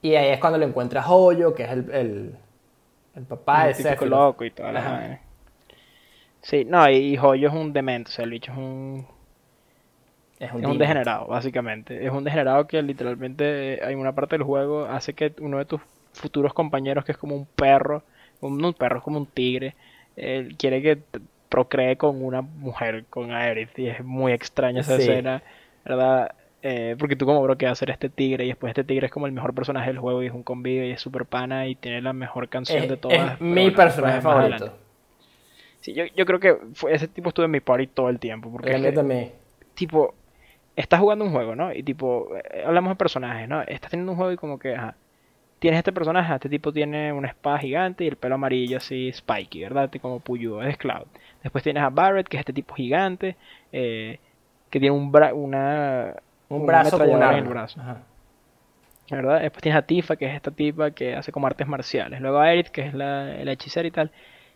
[0.02, 2.38] Y ahí es cuando lo encuentra Hoyo, que es el, el,
[3.16, 4.08] el papá de El típico Sephiroth.
[4.08, 5.20] loco y toda la.
[6.42, 9.06] Sí, no, y Joyo es un demente, o sea, el bicho es un,
[10.44, 10.78] Es es un, un demon.
[10.78, 12.04] degenerado, básicamente.
[12.04, 15.80] Es un degenerado que literalmente en una parte del juego hace que uno de tus
[16.12, 18.02] futuros compañeros, que es como un perro,
[18.40, 19.74] un, no un perro, es como un tigre,
[20.16, 20.98] él quiere que
[21.48, 25.02] procree con una mujer, con Aerith, y es muy extraña esa Sí.
[25.02, 25.42] escena,
[25.84, 26.34] ¿verdad?
[26.62, 28.44] Eh, porque tú como bro, ¿qué va a hacer este tigre?
[28.44, 30.88] Y después este tigre es como el mejor personaje del juego y es un convive
[30.88, 33.34] y es super pana y tiene la mejor canción Es, de todas.
[33.34, 34.66] es mi personaje adelante.
[34.66, 34.78] favorito.
[35.80, 38.50] Sí, yo, yo creo que fue, ese tipo estuvo en mi party todo el tiempo.
[38.50, 39.32] Porque es que, también.
[39.74, 40.14] tipo,
[40.76, 41.72] estás jugando un juego, ¿no?
[41.72, 43.62] Y tipo, eh, hablamos de personajes, ¿no?
[43.62, 44.96] Estás teniendo un juego y como que, ajá,
[45.58, 49.62] tienes este personaje, este tipo tiene una espada gigante y el pelo amarillo así, spiky,
[49.62, 49.90] ¿verdad?
[50.00, 51.06] Como Puyo, es Cloud.
[51.42, 53.36] Después tienes a Barrett, que es este tipo gigante,
[53.72, 54.18] eh,
[54.70, 56.14] que tiene un bra una,
[56.48, 57.38] Un una brazo con un arma.
[57.38, 57.80] en el brazo.
[57.80, 58.02] Ajá.
[59.10, 59.40] ¿verdad?
[59.42, 62.20] Después tienes a Tifa, que es esta tipa que hace como artes marciales.
[62.20, 64.10] Luego a Aerith, que es la, la hechicera y tal.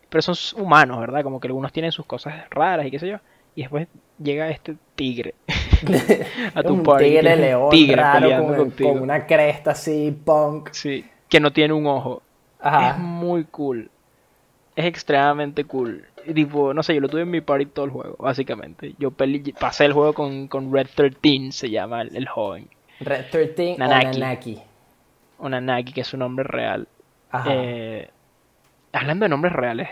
[0.09, 1.23] Pero son humanos, ¿verdad?
[1.23, 3.19] Como que algunos tienen sus cosas raras y qué sé yo.
[3.55, 3.89] Y después
[4.23, 5.35] llega este tigre
[6.55, 7.05] a tu un party.
[7.05, 10.71] tigre es león tigre raro peleando con, con una cresta así, punk.
[10.73, 12.23] Sí, que no tiene un ojo.
[12.61, 12.97] Es Ajá.
[12.99, 13.91] muy cool.
[14.77, 16.05] Es extremadamente cool.
[16.27, 18.95] Y tipo, no sé, yo lo tuve en mi party todo el juego, básicamente.
[18.99, 22.69] Yo pele- pasé el juego con, con Red 13, se llama el, el joven.
[23.01, 24.07] Red 13 Nanaki.
[24.07, 24.63] o Nanaki.
[25.39, 26.87] O Nanaki, que es su nombre real.
[27.31, 27.49] Ajá.
[27.53, 28.11] Eh,
[28.93, 29.89] hablando de nombres reales,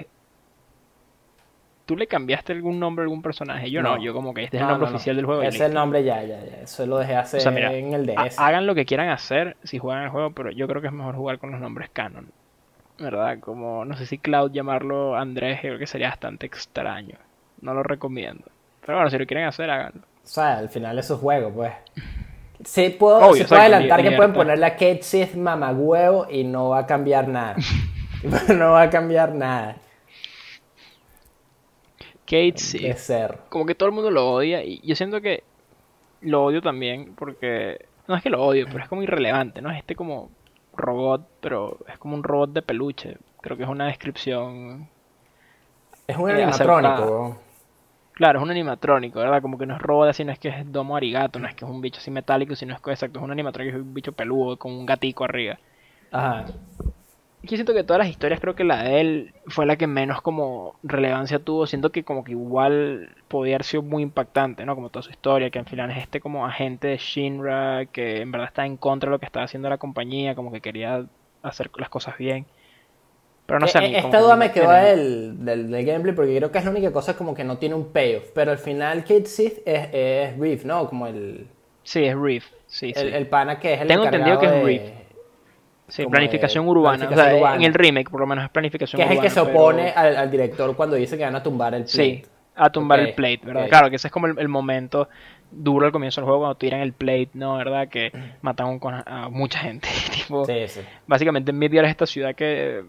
[1.86, 3.70] ¿tú le cambiaste algún nombre a algún personaje?
[3.70, 4.02] Yo no, No.
[4.02, 4.96] yo como que este es el No, nombre no, no.
[4.96, 5.42] oficial del juego.
[5.42, 6.62] Ese es el nombre ya, ya, ya.
[6.62, 8.38] Eso lo dejé hacer O sea, mira, en el DS.
[8.38, 11.14] hagan lo que quieran hacer si juegan el juego, pero yo creo que es mejor
[11.14, 12.28] jugar con los nombres canon.
[12.98, 13.38] ¿Verdad?
[13.40, 17.16] Como, no sé si Cloud llamarlo Andrés, creo que sería bastante extraño.
[17.60, 18.44] No lo recomiendo.
[18.84, 20.00] Pero bueno, si lo quieren hacer, háganlo.
[20.00, 21.72] O sea, al final es su juego, pues.
[22.64, 26.70] Sí puedo, Obvio, exacto, puedo adelantar que pueden ponerle a Kate Sith mamagüevo y no
[26.70, 27.54] va a cambiar nada.
[28.56, 29.76] no va a cambiar nada
[32.26, 32.78] Kate sí.
[32.78, 33.38] de ser.
[33.48, 35.44] como que todo el mundo lo odia y yo siento que
[36.22, 39.70] lo odio también porque no es que lo odio, pero es como irrelevante, ¿no?
[39.70, 40.30] Es este como
[40.74, 43.18] robot, pero es como un robot de peluche.
[43.40, 44.88] Creo que es una descripción.
[46.08, 47.38] Es un Eh, animatrónico.
[48.12, 49.42] Claro, es un animatrónico, ¿verdad?
[49.42, 51.64] Como que no es robot así, no es que es domo arigato, no es que
[51.64, 54.12] es un bicho así metálico, sino es que exacto, es un animatrónico, es un bicho
[54.12, 55.58] peludo con un gatico arriba.
[56.10, 56.46] Ajá.
[57.46, 60.20] Yo siento que todas las historias, creo que la de él fue la que menos
[60.22, 61.66] como relevancia tuvo.
[61.66, 64.74] Siento que como que igual podía haber sido muy impactante, ¿no?
[64.74, 68.32] Como toda su historia, que al final es este como agente de Shinra, que en
[68.32, 71.06] verdad está en contra de lo que estaba haciendo la compañía, como que quería
[71.42, 72.46] hacer las cosas bien.
[73.46, 75.70] Pero no sé, a mí Eh, como Esta que duda me- me quedó del, del,
[75.70, 78.30] del gameplay porque creo que es la única cosa como que no tiene un payoff.
[78.34, 80.88] Pero al final Kate Sith es, es Reef, ¿no?
[80.88, 81.46] Como el,
[81.84, 82.44] Sí, es Reef.
[82.66, 83.00] Sí, sí.
[83.00, 84.82] el, el pana que es el Tengo entendido que es de- Reef.
[85.88, 86.96] Sí, planificación urbana.
[87.04, 87.56] o planificación sea, urbana.
[87.56, 89.28] en el remake por lo menos es planificación Que es el urbana.
[89.28, 91.92] que se pero- opone al, al director cuando dice que van a tumbar el plate.
[91.96, 92.22] Sí,
[92.56, 93.68] a tumbar el plate, ¿verdad?
[93.68, 95.08] Claro, que ese es como el, el momento
[95.50, 97.56] duro al comienzo del juego cuando tiran el plate, ¿no?
[97.56, 97.88] ¿Verdad?
[97.88, 98.10] Que
[98.42, 99.88] matan a mucha gente.
[100.12, 100.80] tipo, Sí, sí.
[101.06, 102.82] básicamente en Midgar es esta ciudad que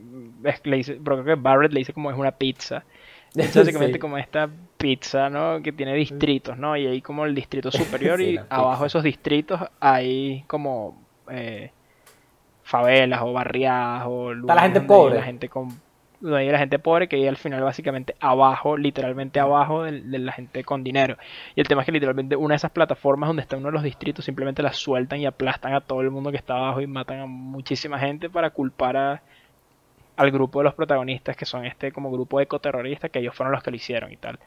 [0.43, 2.83] es- le dice, creo que Barrett le dice como es una pizza.
[3.35, 3.99] Es básicamente Sí.
[3.99, 5.61] como esta pizza, ¿no?
[5.61, 6.75] Que tiene distritos, ¿no?
[6.77, 11.71] Y hay como el distrito superior y abajo de esos distritos hay como eh,
[12.67, 15.15] favelas o barriadas o lugares gente donde hay pobre.
[15.15, 15.87] La gente con
[16.19, 20.19] donde hay la gente pobre que hay al final básicamente abajo, literalmente abajo de, de
[20.19, 21.15] la gente con dinero.
[21.55, 23.83] Y el tema es que literalmente una de esas plataformas donde está uno de los
[23.83, 27.19] distritos simplemente la sueltan y aplastan a todo el mundo que está abajo y matan
[27.19, 29.21] a muchísima gente para culpar a,
[30.17, 33.63] al grupo de los protagonistas que son este como grupo ecoterrorista que ellos fueron los
[33.63, 34.39] que lo hicieron y tal.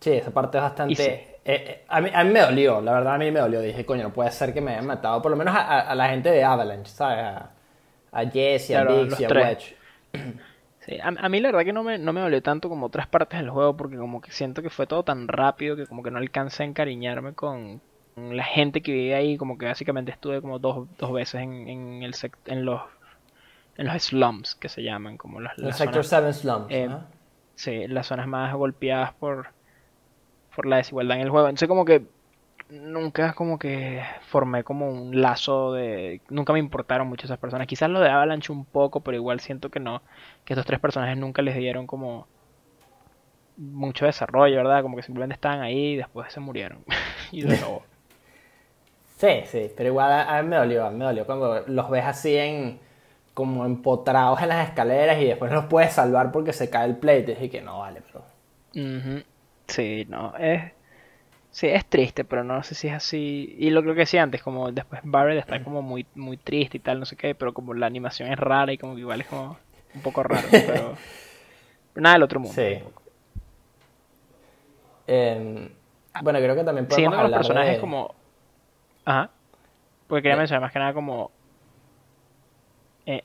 [0.00, 1.04] Sí, esa parte es bastante...
[1.04, 1.12] Sí.
[1.12, 3.60] eh, eh, a, mí, a mí me dolió, la verdad a mí me dolió.
[3.60, 5.20] Dije, coño, no puede ser que me hayan matado.
[5.22, 7.18] Por lo menos a, a- a la gente de Avalanche, ¿sabes?
[7.24, 7.50] A,
[8.12, 9.30] a Jesse, a Claro, Dix los y a.
[9.30, 9.76] Wedge.
[10.80, 13.06] Sí, a, a mí la verdad que no me, no me dolió tanto como otras
[13.08, 16.10] partes del juego porque como que siento que fue todo tan rápido que como que
[16.10, 17.82] no alcancé a encariñarme con,
[18.14, 21.68] con la gente que vivía ahí, como que básicamente estuve como dos, dos veces en,
[21.68, 22.80] en, el sec- en los
[23.76, 27.04] en los slums que se llaman, como las, El Sector zonas, 7 Slums, eh, ¿no?
[27.56, 29.54] sí, las zonas más golpeadas por,
[30.60, 31.48] por la desigualdad en el juego.
[31.48, 32.02] Entonces como que
[32.68, 36.20] nunca como que formé como un lazo de...
[36.28, 37.66] Nunca me importaron mucho esas personas.
[37.66, 40.02] Quizás lo de Avalanche un poco, pero igual siento que no.
[40.44, 42.26] Que estos tres personajes nunca les dieron como
[43.56, 44.82] mucho desarrollo, ¿verdad?
[44.82, 46.84] Como que simplemente estaban ahí y después se murieron.
[47.32, 47.82] y se acabó.
[49.16, 51.88] Sí, sí, pero igual a, a mí me dolió, a mí me dolió cuando los
[51.88, 52.80] ves así en
[53.32, 57.38] como empotrados en las escaleras y después los puedes salvar porque se cae el plate.
[57.40, 58.24] Y que no vale, pero...
[58.74, 59.22] Ujú.
[59.70, 60.72] Sí, no, es...
[61.52, 63.56] Sí, es triste, pero no sé si es así.
[63.58, 66.80] Y lo creo que decía antes, como después Barrett está como muy, muy triste y
[66.80, 69.26] tal, no sé qué, pero como la animación es rara y como que igual es
[69.26, 69.58] como
[69.94, 70.94] un poco raro, pero...
[71.96, 72.54] nada del otro mundo.
[72.54, 72.78] Sí.
[75.06, 75.68] Em,
[76.22, 78.14] bueno, creo que también podemos Siguiendo con los personajes de- como...
[79.04, 79.30] Ajá.
[80.06, 80.38] Porque quería Eh.
[80.38, 81.30] mencionar más que nada como...
[83.06, 83.24] Eh,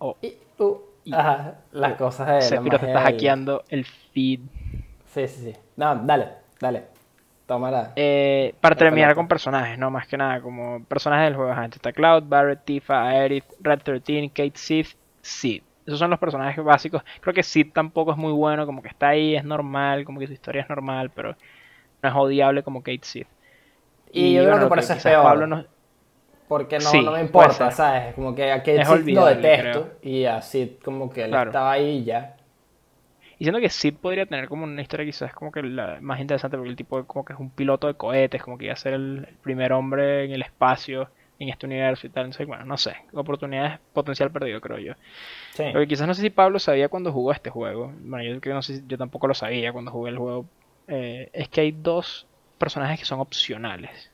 [0.00, 0.78] oh, Y- uh,
[1.12, 4.40] ajá, las cosas de Sephiroth está hackeando el feed.
[5.06, 5.56] Sí, sí, sí.
[5.76, 6.28] No, dale,
[6.60, 6.84] dale.
[7.46, 7.92] Tómala.
[7.96, 9.90] Eh, para terminar con personajes, ¿no?
[9.90, 11.52] Más que nada, como personajes del juego.
[11.52, 15.62] Ajá, Está Cloud, Barret, Tifa, Aerith, Red 13, Kate Sith, Sid.
[15.86, 17.02] Esos son los personajes básicos.
[17.20, 20.26] Creo que Sid tampoco es muy bueno, como que está ahí, es normal, como que
[20.26, 21.36] su historia es normal, pero
[22.02, 23.26] no es odiable como Kate Sith.
[24.10, 25.22] Y yo creo que por eso es peor.
[25.24, 25.64] Pablo
[26.48, 27.70] Porque no, Sí, no me importa.
[27.70, 28.14] ¿sabes?
[28.14, 29.90] Como que a Kate Sid lo detesto.
[30.02, 31.50] Y así como que él Claro.
[31.50, 32.33] estaba ahí y ya.
[33.38, 36.56] Y siento que Sid podría tener como una historia quizás como que la más interesante
[36.56, 38.94] porque el tipo como que es un piloto de cohetes, como que iba a ser
[38.94, 42.26] el, el primer hombre en el espacio, en este universo y tal.
[42.26, 44.94] Entonces, bueno, no sé, oportunidades, potencial perdido creo yo.
[45.50, 45.64] Sí.
[45.72, 47.92] Lo que quizás no sé si Pablo sabía cuando jugó este juego.
[48.00, 50.46] Bueno, yo creo que no sé, si- yo tampoco lo sabía cuando jugué el juego.
[50.86, 52.26] eh, es que hay dos
[52.58, 54.10] personajes que son opcionales.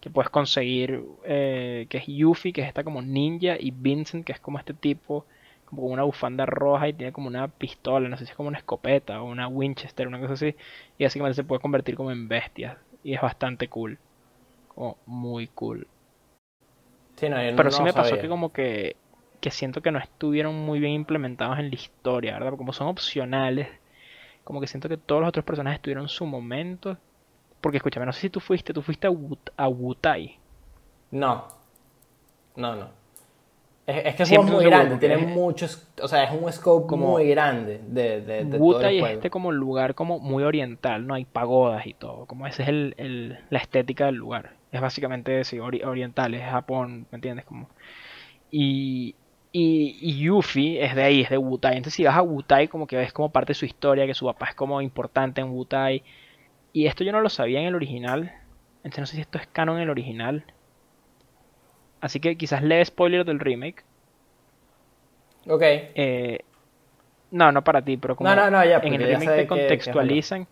[0.00, 4.32] Que puedes conseguir, eh, que es Yuffie, que es esta como ninja, y Vincent, que
[4.32, 5.26] es como este tipo,
[5.72, 8.48] como con una bufanda roja y tiene como una pistola, no sé si es como
[8.50, 10.56] una escopeta o una Winchester, una cosa así.
[10.98, 12.78] Y básicamente se puede convertir como en bestias.
[13.02, 14.00] Y es bastante cool.
[14.68, 15.88] Como muy cool.
[17.16, 18.18] Sí, no, yo Pero no sí me pasó sabía.
[18.18, 18.96] que como que,
[19.40, 22.56] que siento que no estuvieron muy bien implementados en la historia, ¿verdad?
[22.56, 23.68] Como son opcionales,
[24.44, 26.98] como que siento que todos los otros personajes tuvieron su momento.
[27.60, 30.40] Porque escúchame, no sé si tú fuiste, tú fuiste a, Wut- a Wutai.
[31.12, 31.46] No.
[32.56, 32.90] No, no.
[33.84, 37.28] Es, es que es muy grande, tiene muchos, o sea, es un scope Como- muy
[37.28, 39.14] grande de, de, de todo Wutai el es juego.
[39.16, 41.14] este como lugar como muy oriental, ¿no?
[41.14, 44.52] Hay pagodas y todo, como esa es el, el- la estética del lugar.
[44.70, 47.44] Es básicamente sí, ori- oriental, es Japón, ¿me entiendes?
[47.44, 47.68] Como...
[48.50, 49.14] Y,
[49.50, 51.76] y, y Yuffie es de ahí, es de Wutai.
[51.76, 54.26] Entonces si vas a Wutai como que ves como parte de su historia, que su
[54.26, 56.02] papá es como importante en Wutai.
[56.72, 58.32] Y esto yo no lo sabía en el original.
[58.84, 60.44] Entonces no sé si esto es canon en el original.
[62.02, 63.82] Así que quizás leve spoiler del remake.
[65.48, 65.62] Ok.
[65.62, 66.40] Eh,
[67.30, 69.46] no, no para ti, pero como No, no, no, ya, en el remake te que-
[69.46, 70.46] contextualizan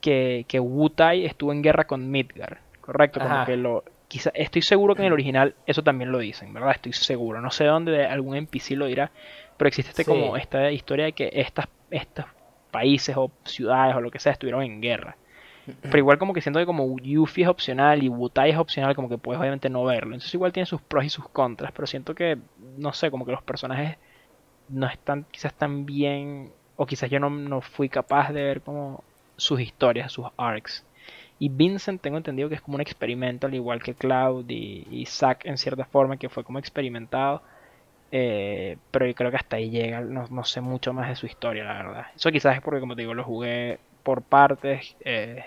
[0.00, 4.94] que, que Wutai estuvo en guerra con Midgar, correcto, como que lo quizá, estoy seguro
[4.94, 6.72] que en el original eso también lo dicen, ¿verdad?
[6.72, 9.10] Estoy seguro, no sé dónde algún NPC lo dirá,
[9.56, 10.08] pero existe este Sí.
[10.10, 12.24] como esta historia de que estas estos
[12.70, 15.16] países o ciudades o lo que sea estuvieron en guerra.
[15.82, 19.08] Pero igual como que siento que como Yuffie es opcional y Wutai es opcional, como
[19.08, 20.14] que puedes obviamente no verlo.
[20.14, 22.38] Entonces igual tiene sus pros y sus contras, pero siento que,
[22.76, 23.96] no sé, como que los personajes
[24.68, 29.02] no están quizás tan bien, o quizás yo no, no fui capaz de ver como
[29.36, 30.84] sus historias, sus arcs.
[31.38, 35.46] Y Vincent tengo entendido que es como un experimento, al igual que Cloud y, Zack
[35.46, 37.42] en cierta forma, que fue como experimentado.
[38.12, 41.26] Eh, pero yo creo que hasta ahí llega, no, no sé mucho más de su
[41.26, 42.06] historia, la verdad.
[42.14, 43.78] Eso quizás es porque, como te digo, lo jugué
[44.10, 45.44] por partes, eh,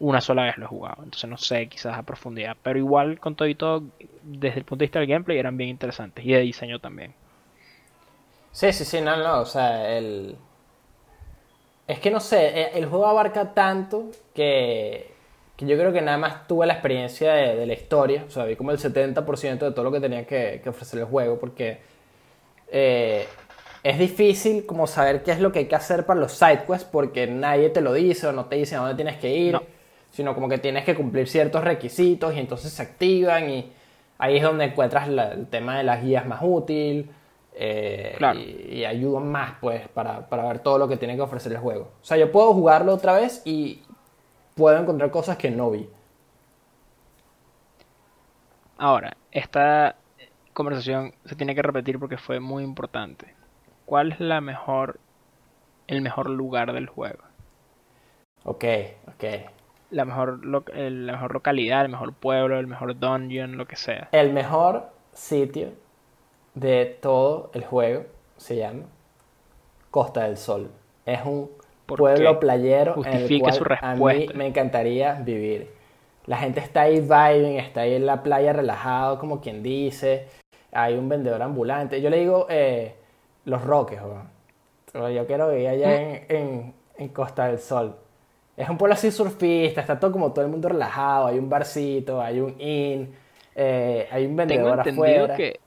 [0.00, 3.36] una sola vez lo he jugado, entonces no sé quizás a profundidad, pero igual con
[3.36, 3.84] todo y todo,
[4.22, 6.24] desde el punto de vista del gameplay eran bien interesantes.
[6.24, 7.16] Y de diseño también.
[8.52, 10.36] Sí, sí, sí, no, no, o sea, el...
[11.86, 15.10] Es que no sé, e- el juego abarca tanto que,
[15.56, 18.44] que yo creo que nada más tuve la experiencia de, de la historia, o sea,
[18.44, 21.80] vi como el 70% de todo lo que tenía que, que ofrecer el juego, porque
[22.72, 23.26] eh,
[23.84, 27.26] es difícil como saber qué es lo que hay que hacer para los sidequests, porque
[27.26, 29.62] nadie te lo dice o no te dice a dónde tienes que ir, No.
[30.10, 33.72] sino como que tienes que cumplir ciertos requisitos y entonces se activan y
[34.18, 37.10] ahí es donde encuentras la- el tema de las guías más útil.
[37.54, 38.38] eh, Claro.
[38.40, 41.58] y, y ayudan más pues para, para ver todo lo que tiene que ofrecer el
[41.58, 41.90] juego.
[42.00, 43.82] O sea, yo puedo jugarlo otra vez y
[44.54, 45.86] puedo encontrar cosas que no vi.
[48.78, 49.96] Ahora, esta
[50.52, 53.34] conversación se tiene que repetir porque fue muy importante.
[53.92, 55.00] ¿Cuál es la mejor,
[55.86, 57.18] el mejor lugar del juego?
[58.44, 58.64] Ok,
[59.06, 59.24] ok.
[59.90, 63.76] La mejor, lo- el- la mejor localidad, el mejor pueblo, el mejor dungeon, lo que
[63.76, 64.08] sea.
[64.10, 65.72] El mejor sitio
[66.54, 68.04] de todo el juego
[68.38, 68.84] se llama
[69.90, 70.70] Costa del Sol.
[71.04, 71.50] Es un
[71.86, 74.32] ¿Por pueblo playero en el Justifique cual su a mí respuesta.
[74.38, 75.70] me encantaría vivir.
[76.24, 80.28] La gente está ahí vibing, está ahí en la playa relajado, como quien dice.
[80.72, 82.00] Hay un vendedor ambulante.
[82.00, 82.94] Yo le digo eh,
[83.44, 84.28] los roques, weón.
[84.92, 85.92] Pero yo quiero vivir allá Mm.
[85.92, 87.96] en, en- en Costa del Sol.
[88.56, 91.26] Es un pueblo así surfista, está todo como todo el mundo relajado.
[91.28, 93.14] Hay un barcito, hay un inn,
[93.54, 95.36] eh, hay un Tengo vendedor entendido afuera.
[95.36, 95.60] que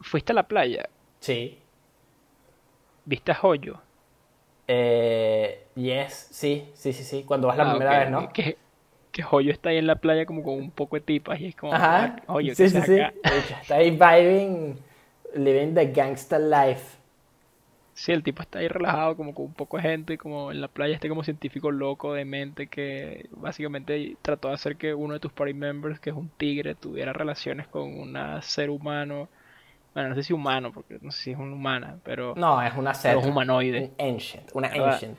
[0.00, 0.88] fuiste a la playa,
[1.20, 1.60] Sí.
[3.04, 3.78] viste a Joyo.
[4.66, 7.22] Eh, yes, sí, sí, sí, sí.
[7.24, 8.28] Cuando vas la Ah, primera vez, ¿no?
[8.32, 8.56] Que,
[9.12, 11.56] que Joyo está ahí en la playa como con un poco de tipas y es
[11.56, 12.16] como, Ajá.
[12.18, 13.00] ah, Joyo, sí, ¿qué sí, sí.
[13.00, 13.14] acá?
[13.60, 14.78] Está ahí vibing,
[15.34, 16.96] living the gangster life.
[17.94, 20.66] Sí, el tipo está ahí relajado, como con un poco de gente, como en la
[20.66, 25.20] playa, este como científico loco de mente que básicamente trató de hacer que uno de
[25.20, 29.28] tus party members, que es un tigre, tuviera relaciones con un ser humano.
[29.94, 32.34] Bueno, no sé si humano, porque no sé si es una humana, pero.
[32.36, 33.16] No, es una ser.
[33.16, 33.92] Es humanoide.
[33.98, 35.18] Un ancient, una ancient.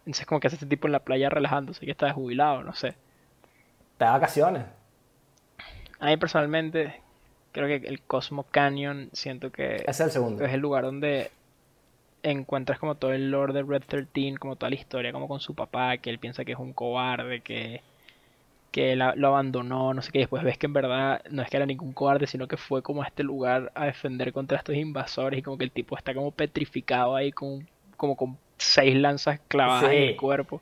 [0.00, 2.94] Entonces, como que hace este tipo en la playa relajándose, que está jubilado, no sé.
[3.94, 4.64] Está de vacaciones.
[5.98, 7.02] A mí personalmente,
[7.56, 10.44] creo que el Cosmo Canyon siento que es el segundo.
[10.44, 11.30] Es el lugar donde
[12.22, 15.54] encuentras como todo el lore de Red 13, como toda la historia, como con su
[15.54, 17.80] papá, que él piensa que es un cobarde, que,
[18.72, 21.64] que lo abandonó, no sé qué, después ves que en verdad no es que era
[21.64, 25.42] ningún cobarde, sino que fue como a este lugar a defender contra estos invasores y
[25.42, 30.02] como que el tipo está como petrificado ahí con, como con seis lanzas clavadas en
[30.02, 30.60] el cuerpo.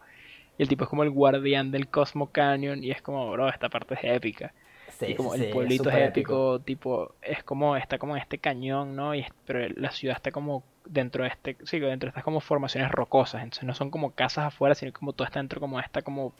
[0.58, 3.68] Y el tipo es como el guardián del Cosmo Canyon y es como, bro, esta
[3.68, 4.52] parte es épica
[5.06, 9.14] y como el pueblito es, épico, tipo, es como, está como en este cañón, ¿no?
[9.14, 12.90] Y, pero la ciudad está como dentro de este, sí, dentro de estas como formaciones
[12.90, 16.34] rocosas, entonces no son como casas afuera, sino como todo está dentro como esta como,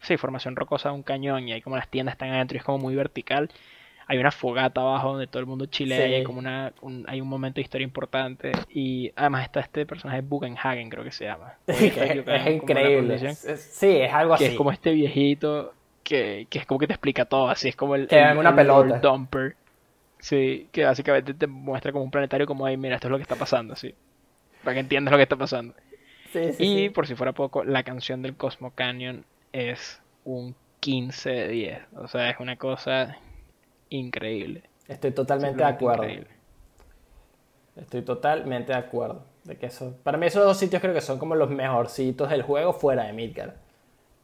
[0.00, 2.64] sí, formación rocosa de un cañón y hay como las tiendas están adentro y es
[2.64, 3.50] como muy vertical.
[4.06, 7.22] Hay una fogata abajo donde todo el mundo chilea y hay como una, un, hay
[7.22, 11.54] un momento de historia importante y además está este personaje Bugenhagen creo que se llama.
[11.66, 13.34] es, increíble.
[13.34, 14.44] sí, es algo así.
[14.44, 15.72] Que es como este viejito
[16.04, 18.98] que, es como que te explica todo, así es como el, que una pelota.
[18.98, 19.56] dumper.
[20.20, 23.22] Sí, que básicamente te muestra como un planetario como, ahí, mira, esto es lo que
[23.22, 23.94] está pasando, así.
[24.62, 25.74] Para que entiendas lo que está pasando.
[26.32, 31.30] Sí, sí, y por si fuera poco, la canción del Cosmo Canyon es un 15
[31.30, 31.78] de 10.
[31.96, 33.16] O sea, es una cosa
[33.90, 34.62] increíble.
[34.88, 36.06] Estoy totalmente de acuerdo.
[37.76, 39.24] Estoy totalmente de acuerdo.
[39.44, 42.42] De que eso, para mí esos dos sitios creo que son como los mejorcitos del
[42.42, 43.52] juego fuera de Midgard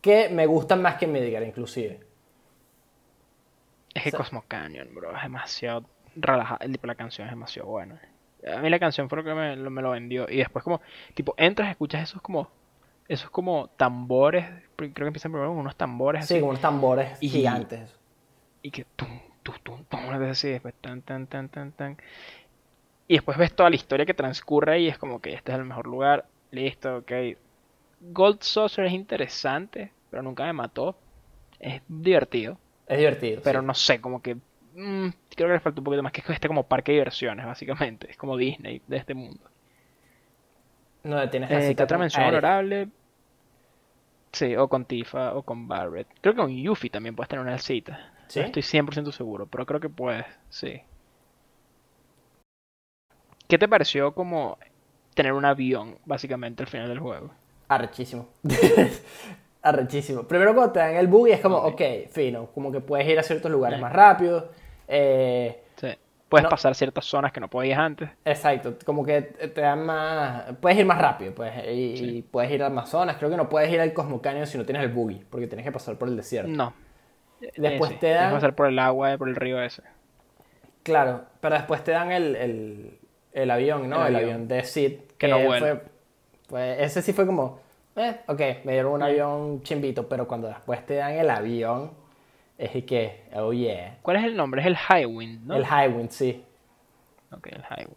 [0.01, 2.01] que me gustan más que Midgar, inclusive.
[3.95, 5.85] Es que Cosmo Canyon, bro, es demasiado
[6.17, 6.61] relajado.
[6.83, 8.01] La canción es demasiado buena.
[8.47, 10.27] A mí la canción fue lo que me, lo vendió.
[10.29, 10.81] Y después como,
[11.15, 12.49] tipo, entras, escuchas esos como,
[13.09, 14.47] esos como tambores.
[14.77, 16.27] Creo que empiezan primero con unos tambores.
[16.27, 17.95] Sí, como unos tambores gigantes.
[18.63, 21.97] Y que tum, tum, tum, tum, una vez así, después tan, tan, tan, tan, tan.
[23.09, 25.65] Y después ves toda la historia que transcurre y es como que este es el
[25.65, 26.27] mejor lugar.
[26.53, 27.13] Listo, ok
[28.01, 30.97] Gold Saucer es interesante, pero nunca me mató.
[31.59, 32.59] Es divertido.
[32.87, 33.43] Es divertido.
[33.45, 34.37] Pero no sé, como que.
[34.75, 36.13] Mm, creo que le falta un poquito más.
[36.13, 38.11] Que es este como parque de diversiones, básicamente.
[38.11, 39.41] Es como Disney de este mundo.
[41.03, 42.89] No, tienes eh, otra mención honorable.
[44.33, 46.07] Sí, o con Tifa o con Barrett.
[46.21, 48.13] Creo que con Yuffie también puedes tener una cita.
[48.29, 48.41] ¿Sí?
[48.41, 50.83] No estoy 100% seguro, pero creo que puedes, sí.
[53.49, 54.57] ¿Qué te pareció como
[55.15, 57.33] tener un avión, básicamente, al final del juego?
[57.71, 58.27] Arrechísimo.
[59.63, 60.25] Arrechísimo.
[60.25, 63.17] Primero cuando te dan el bug y es como, ok, fino, como que puedes ir
[63.17, 64.49] a ciertos lugares más rápido.
[64.89, 65.87] Eh, sí.
[66.29, 68.11] Puedes pasar ciertas zonas que no podías antes.
[68.25, 70.47] Exacto, como que te dan más...
[70.61, 73.17] Puedes ir más rápido, pues, y, puedes ir a más zonas.
[73.19, 75.65] Creo que no puedes ir al Cosmo Canyon si no tienes el buggy, porque tienes
[75.65, 76.51] que pasar por el desierto.
[76.51, 76.73] No.
[77.57, 78.17] Después te dan...
[78.17, 79.85] Tienes que pasar por el agua, por el río ese.
[80.83, 82.99] Claro, pero después te dan el,
[83.33, 84.05] el, avión, ¿no?
[84.05, 84.49] El, avión.
[84.49, 84.99] de Sid.
[85.19, 85.83] Que, no vuelve.
[86.51, 87.61] Pues ese sí fue como,
[87.95, 91.93] eh, ok, me dieron un avión chimbito, pero cuando después te dan el avión,
[92.59, 93.99] es que, oh yeah.
[94.03, 94.61] ¿Cuál es el nombre?
[94.61, 95.55] Es el Highwind, ¿no?
[95.55, 96.45] El Highwind, sí.
[97.31, 97.97] Ok, el Highwind.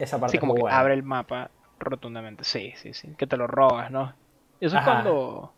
[0.00, 2.42] Esa parte Sí, como que abre el mapa rotundamente.
[2.42, 3.14] Sí, sí, sí.
[3.16, 4.12] Que te lo robas, ¿no?
[4.60, 5.52] Eso es cuando.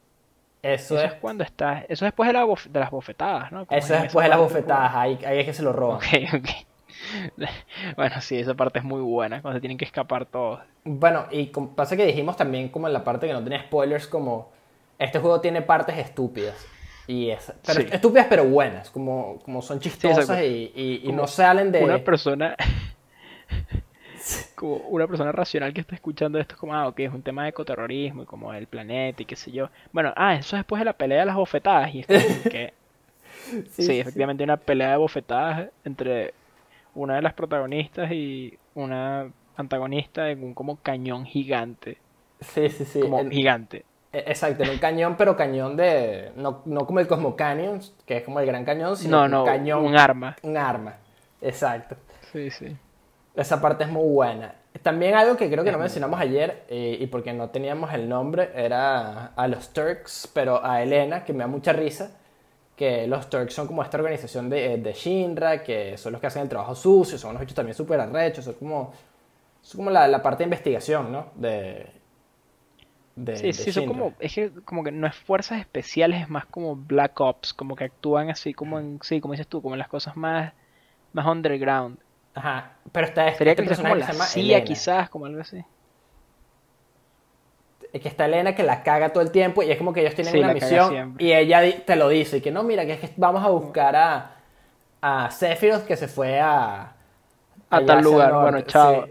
[0.63, 1.15] Eso, es...
[1.15, 1.85] cuando estás.
[1.85, 2.39] Eso es después de,
[2.71, 3.63] de las bofetadas, ¿no?
[3.71, 4.95] eso es después de las bofetadas.
[4.95, 5.97] Ahí, ahí es que se lo roban.
[5.97, 6.05] Ok,
[6.35, 6.68] ok.
[7.97, 10.61] bueno, sí, esa parte es muy buena, cuando se tienen que escapar todos.
[10.85, 14.51] Bueno, y pasa que dijimos también como en la parte que no tiene spoilers, como
[14.99, 16.67] este juego tiene partes estúpidas.
[17.07, 21.83] Y es, pero estúpidas pero buenas, como, como son chistosas y, y, no salen de...
[21.83, 22.55] Una persona...
[24.55, 27.51] como una persona racional que está escuchando esto, como, ah, ok, es un tema de
[27.51, 29.71] ecoterrorismo y como el planeta y qué sé yo.
[29.91, 31.95] Bueno, ah, eso es después de la pelea de las bofetadas.
[31.95, 32.75] Y es que...
[33.71, 36.35] sí, efectivamente una pelea de bofetadas entre
[36.99, 41.99] una de las protagonistas y una antagonista en un como cañón gigante.
[42.41, 43.01] Sí, sí, sí.
[43.01, 43.85] Como gigante.
[44.13, 46.33] E, exacto, en un cañón, pero cañón de.
[46.37, 49.85] No, como el Cosmo Canyon, que es como el Gran Cañón, sino un cañón.
[49.85, 50.37] Un arma.
[50.43, 50.97] Un arma.
[51.41, 51.97] Exacto.
[52.33, 52.77] Sí, sí.
[53.35, 54.55] Esa parte es muy buena.
[54.83, 58.51] También algo que creo que no mencionamos ayer, eh, y porque no teníamos el nombre,
[58.55, 62.18] era a los Turks, pero a Elena, que me da mucha risa
[62.79, 66.43] que los Turks son como esta organización de, de Shinra, que son los que hacen
[66.43, 68.93] el trabajo sucio, son los hechos también súper arrechos, son como,
[69.61, 71.33] son como la, parte de investigación, ¿no?
[71.35, 71.91] De,
[73.35, 76.77] sí, sí, son como, es que como que no es fuerzas especiales, es más como
[76.77, 79.89] Black Ops, como que actúan así como en, sí, como dices tú, como en las
[79.89, 80.53] cosas más,
[81.13, 81.99] más underground.
[82.35, 82.77] Ajá.
[82.93, 84.65] Pero está este, Sería este quizás como la que se llama CIA, Elena.
[84.65, 85.65] quizás, como algo así.
[87.93, 90.35] Que está Elena que la caga todo el tiempo y es como que ellos tienen
[90.35, 92.39] Sí, una misión y ella te lo dice.
[92.39, 94.37] Y que no, mira, que es que vamos a buscar a,
[95.03, 96.95] a Sephiroth que se fue a...
[97.71, 99.09] A tal lugar, bueno, chao.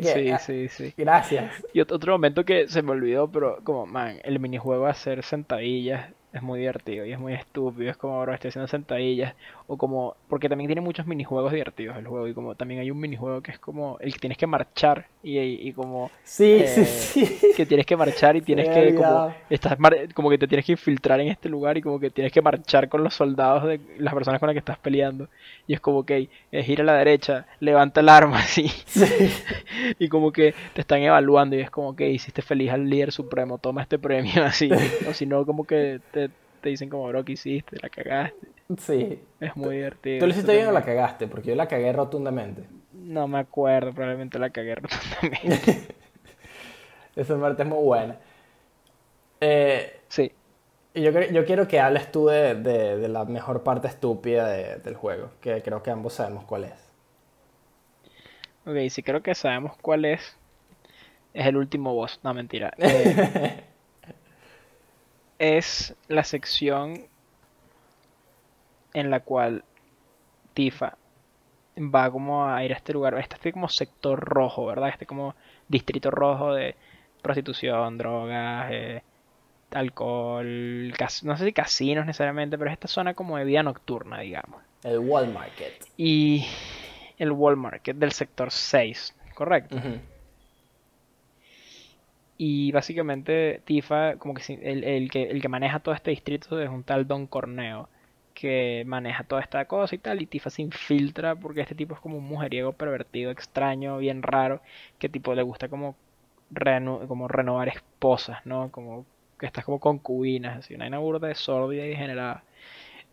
[0.00, 0.30] Sí.
[0.30, 0.94] Ah, sí, sí.
[0.96, 1.52] Gracias.
[1.72, 5.24] Y ot- otro momento que se me olvidó, pero como, man, el minijuego de hacer
[5.24, 7.90] sentadillas es muy divertido y es muy estúpido.
[7.90, 9.34] Es como, bro, estoy haciendo sentadillas.
[9.72, 12.26] O como, porque también tiene muchos minijuegos divertidos el juego.
[12.26, 15.38] Y como también hay un minijuego que es como el que tienes que marchar y,
[15.38, 17.38] y como Sí, Eh, sí, sí.
[17.56, 20.72] que tienes que marchar y tienes que como estás mar- como que te tienes que
[20.72, 24.12] infiltrar en este lugar y como que tienes que marchar con los soldados de las
[24.12, 25.28] personas con las que estás peleando
[25.68, 26.28] y es como ok eh,
[26.64, 29.04] gira a la derecha levanta el arma así Sí.
[30.00, 33.58] y como que te están evaluando y es como que hiciste feliz al líder supremo
[33.58, 34.68] toma este premio así
[35.08, 36.28] o si no como que te,
[36.60, 38.48] te dicen como bro que hiciste la cagaste
[38.78, 39.22] Sí.
[39.40, 41.26] es muy divertido ¿Tú lo hiciste bien o la cagaste?
[41.26, 42.68] Porque yo la cagué rotundamente.
[42.92, 45.88] no me acuerdo probablemente la cagué rotundamente
[47.16, 48.16] Esa parte es muy buena.
[49.40, 50.32] Eh, sí
[50.94, 54.76] y yo, yo quiero que hables tú de, de- de la mejor parte estúpida de-
[54.78, 56.90] del juego, que creo que ambos sabemos cuál es.
[58.64, 60.36] Ok, sí creo que sabemos cuál es.
[61.34, 62.20] Es el último boss.
[62.24, 62.72] No, mentira.
[62.78, 63.64] Eh,
[65.38, 67.09] es la sección
[68.94, 69.64] en la cual
[70.54, 70.96] Tifa
[71.76, 73.14] va como a ir a este lugar.
[73.18, 74.90] Este es como sector rojo, ¿verdad?
[74.90, 75.34] Este como
[75.68, 76.76] distrito rojo de
[77.22, 79.02] prostitución, drogas, eh,
[79.72, 84.62] alcohol, no sé si casinos necesariamente, pero es esta zona como de vida nocturna, digamos.
[84.82, 85.84] El Wall Market.
[85.96, 86.44] Y
[87.18, 89.76] el Walmart, que es del sector 6, ¿correcto?
[92.38, 96.82] Y básicamente Tifa, como que el que el que maneja todo este distrito es un
[96.82, 97.90] tal Don Corneo,
[98.34, 102.00] que maneja toda esta cosa y tal, y Tifa se infiltra porque este tipo es
[102.00, 104.60] como un mujeriego pervertido, extraño, bien raro,
[104.98, 105.96] que tipo le gusta como,
[107.08, 108.70] como renovar esposas, ¿no?
[108.70, 109.06] Como
[109.38, 112.44] que estás como concubinas, así, una burda de sórdida y degenerada.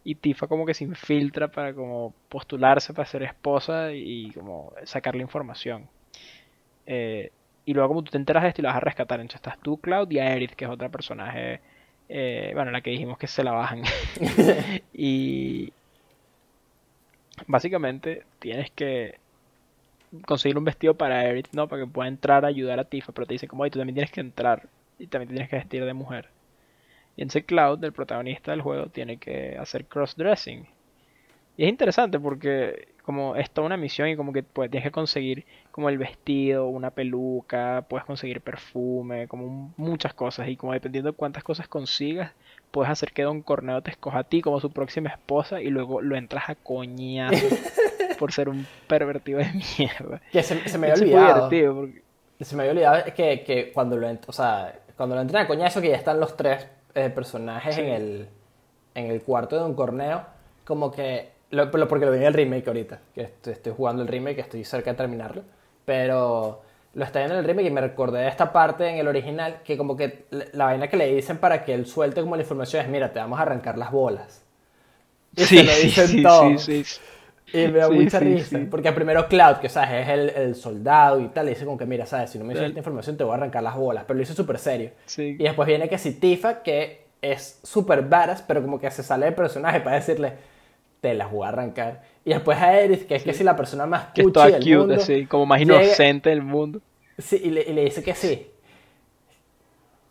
[0.03, 5.21] Y Tifa como que se infiltra para como postularse para ser esposa y como sacarle
[5.21, 5.89] información.
[6.85, 7.31] Eh,
[7.65, 9.59] y luego como tú te enteras de esto y la vas a rescatar, entonces estás
[9.59, 11.59] tú, Cloud y Aerith, que es otra personaje,
[12.09, 13.83] eh, bueno, la que dijimos que se la bajan.
[14.93, 15.71] y
[17.45, 19.19] básicamente tienes que
[20.25, 21.67] conseguir un vestido para Aerith, ¿no?
[21.67, 23.95] Para que pueda entrar a ayudar a Tifa, pero te dice como, ay, tú también
[23.95, 24.67] tienes que entrar
[24.99, 26.29] y también tienes que vestir de mujer.
[27.15, 30.67] Y entonces Cloud, el protagonista del juego, tiene que hacer crossdressing.
[31.57, 34.91] Y es interesante porque como es toda una misión y como que pues, tienes que
[34.91, 35.45] conseguir
[35.77, 40.47] como el vestido, una peluca, puedes conseguir perfume, como muchas cosas.
[40.47, 42.31] Y como dependiendo de cuántas cosas consigas,
[42.71, 46.01] puedes hacer que Don Corneo te escoja a ti como su próxima esposa y luego
[46.01, 47.45] lo entras a coñazo
[48.17, 50.19] por ser un pervertido de mierda.
[50.31, 51.41] Que se, se me había es olvidado.
[51.49, 52.01] porque
[52.41, 55.79] Se me había olvidado que, que cuando lo o sea, cuando lo entran a coñazo
[55.79, 56.65] que ya están los tres
[56.95, 57.81] eh, personajes Sí.
[57.81, 58.27] en el
[58.95, 60.23] en el cuarto de un corneo,
[60.65, 64.07] como que lo, porque lo vi en el remake ahorita, que estoy, estoy jugando el
[64.07, 65.43] remake, estoy cerca de terminarlo,
[65.87, 66.63] pero
[66.95, 69.61] lo está viendo en el remake y me recordé de esta parte en el original
[69.63, 72.83] que como que la, vaina que le dicen para que él suelte como la información
[72.83, 74.43] es, mira, te vamos a arrancar las bolas.
[75.37, 76.57] Y se lo dicen todo.
[76.57, 76.99] sí, sí.
[77.53, 78.59] Y me da Sí, mucha sí, risa.
[78.59, 78.65] sí.
[78.69, 81.85] Porque primero Cloud, que sabes, es el, el soldado y tal, le dice como que,
[81.85, 84.03] mira, sabes, si no me dices esta información te voy a arrancar las bolas.
[84.05, 84.91] Pero lo hizo súper serio.
[85.05, 85.37] Sí.
[85.39, 89.25] Y después viene que si Tifa, que es súper badass, pero como que se sale
[89.27, 90.33] del personaje para decirle,
[91.01, 92.01] te las voy a arrancar.
[92.25, 94.77] Y después a Eris, que es que si la persona más Que cuchi del cute,
[94.77, 94.93] mundo.
[94.95, 96.81] así, como más llega- inocente del mundo.
[97.17, 98.47] Sí, y, le, y le dice que sí.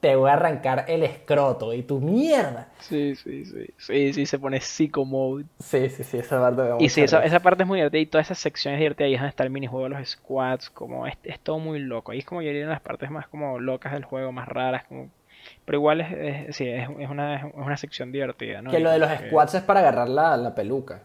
[0.00, 1.72] Te voy a arrancar el escroto.
[1.72, 2.68] Y tu mierda.
[2.80, 3.66] Sí, sí, sí.
[3.78, 5.44] Sí, sí, se pone psycho mode.
[5.58, 8.06] Sí, sí, sí, esa parte me Y sí, esa, esa parte es muy divertida y
[8.06, 9.06] toda esa sección es divertida.
[9.06, 10.70] Ahí es donde está el minijuego de los squads.
[10.70, 12.12] Como es, es todo muy loco.
[12.12, 14.84] Ahí es como yo diría las partes más como locas del juego, más raras.
[14.84, 15.08] Como...
[15.66, 18.70] Pero igual es, es- sí, es, es una, es una sección divertida, ¿no?
[18.70, 21.02] Que lo de los squats es para agarrar la, la peluca.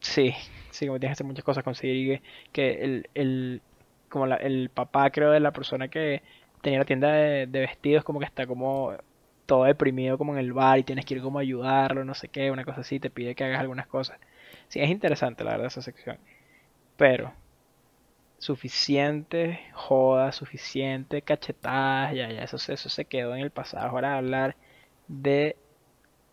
[0.00, 0.34] Sí,
[0.70, 2.22] sí, como tienes que hacer muchas cosas, conseguir que,
[2.52, 3.62] que el, el,
[4.08, 6.22] como la- el papá, creo, de la persona que
[6.62, 8.94] tenía la tienda de, de vestidos, como que está como
[9.46, 12.28] todo deprimido como en el bar y tienes que ir como a ayudarlo, no sé
[12.28, 14.18] qué, una cosa así, te pide que hagas algunas cosas.
[14.68, 16.18] Sí, es interesante, la verdad, esa sección.
[16.96, 17.34] Pero,
[18.40, 23.86] suficiente joda, suficiente cachetadas, ya, ya, eso, eso se quedó en el pasado.
[23.86, 24.56] Ahora hablar
[25.08, 25.56] de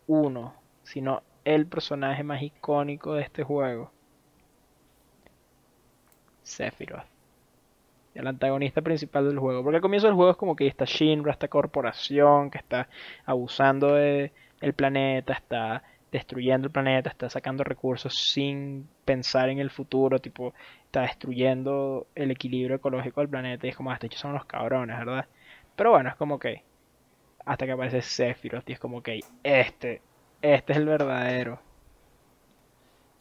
[0.07, 3.91] uno, sino el personaje más icónico de este juego.
[6.43, 7.05] Sephiroth.
[8.15, 9.61] El antagonista principal del juego.
[9.63, 12.87] Porque al comienzo del juego es como que está Shinra, esta corporación que está
[13.25, 14.31] abusando de
[14.61, 20.53] el planeta, está destruyendo el planeta, está sacando recursos sin pensar en el futuro, tipo,
[20.85, 24.45] está destruyendo el equilibrio ecológico del planeta y es como, hasta ah, hecho son los
[24.45, 25.25] cabrones, ¿verdad?
[25.75, 26.63] Pero bueno, es como que
[27.45, 30.01] hasta que aparece Sephiroth y es como que este,
[30.41, 31.59] este es el verdadero.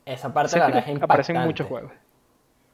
[0.05, 1.93] Esa parte la es aparece en muchos juegos.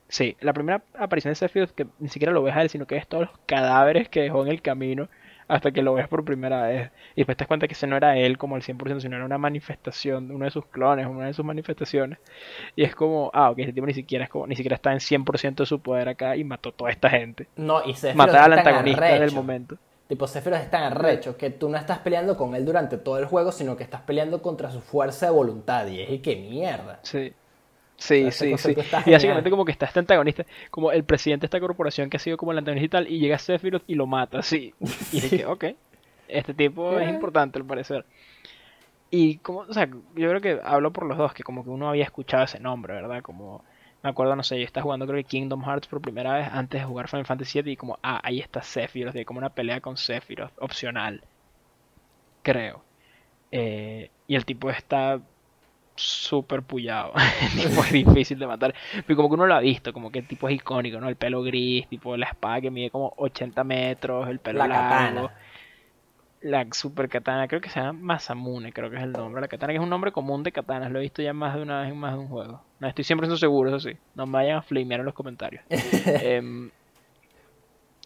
[0.09, 2.97] Sí, la primera aparición de Sephiroth que ni siquiera lo ves a él, sino que
[2.97, 5.09] es todos los cadáveres que dejó en el camino
[5.49, 6.91] hasta que lo ves por primera vez.
[7.15, 9.25] Y después te das cuenta que ese no era él como al 100%, sino era
[9.25, 12.19] una manifestación, uno de sus clones, una de sus manifestaciones.
[12.77, 14.99] Y es como, ah, ok, ese tipo ni siquiera, es como, ni siquiera está en
[14.99, 17.49] 100% de su poder acá y mató toda esta gente.
[17.57, 19.77] No, y Sephiroth Matar al antagonista del momento.
[20.09, 23.25] Tipo, Sephiroth es tan arrecho que tú no estás peleando con él durante todo el
[23.25, 25.87] juego, sino que estás peleando contra su fuerza de voluntad.
[25.87, 26.99] Y es que mierda.
[27.03, 27.33] Sí.
[28.03, 28.75] Sí, sí, sí.
[29.07, 32.21] Y básicamente como que está este antagonista, como el presidente de esta corporación que ha
[32.21, 34.75] sido como el antagonista y tal, y llega Sephiroth y lo mata, sí.
[35.13, 35.67] Y dije, ok,
[36.27, 38.05] este tipo es importante al parecer.
[39.09, 41.89] Y como, o sea, yo creo que hablo por los dos, que como que uno
[41.89, 43.23] había escuchado ese nombre, ¿verdad?
[43.23, 43.63] Como,
[44.03, 46.81] me acuerdo, no sé, yo estaba jugando creo que Kingdom Hearts por primera vez antes
[46.81, 49.81] de jugar Final Fantasy VII y como, ah, ahí está Sephiroth, y como una pelea
[49.81, 51.23] con Sephiroth, opcional.
[52.43, 52.83] Creo.
[53.53, 55.21] Eh, y el tipo está
[55.95, 57.13] súper pullado.
[57.55, 58.75] tipo es difícil de matar.
[59.07, 61.09] Pero como que uno lo ha visto, como que el tipo es icónico, ¿no?
[61.09, 64.89] El pelo gris, tipo la espada que mide como 80 metros, el pelo la largo.
[64.89, 65.39] Katana.
[66.43, 69.41] La super katana, creo que se llama Masamune, creo que es el nombre.
[69.41, 71.63] La katana que es un nombre común de katanas, lo he visto ya más de
[71.63, 72.61] una vez en más de un juego.
[72.81, 73.97] No estoy siempre seguro, eso sí.
[74.17, 75.63] No me vayan a flamear en los comentarios.
[75.71, 76.71] Em,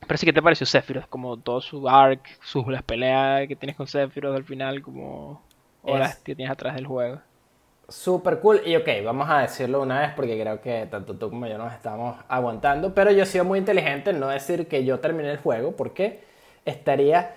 [0.06, 1.08] pero sí, que te pareció Sephiroth?
[1.08, 5.42] Como todo su arc, sus, las peleas que tienes con Sephiroth al final, como
[5.82, 7.20] horas que tienes atrás del juego.
[7.88, 8.62] Super cool.
[8.66, 11.72] Y ok, vamos a decirlo una vez porque creo que tanto tú como yo nos
[11.72, 12.92] estamos aguantando.
[12.94, 16.24] Pero yo he sido muy inteligente en no decir que yo terminé el juego porque
[16.64, 17.36] estaría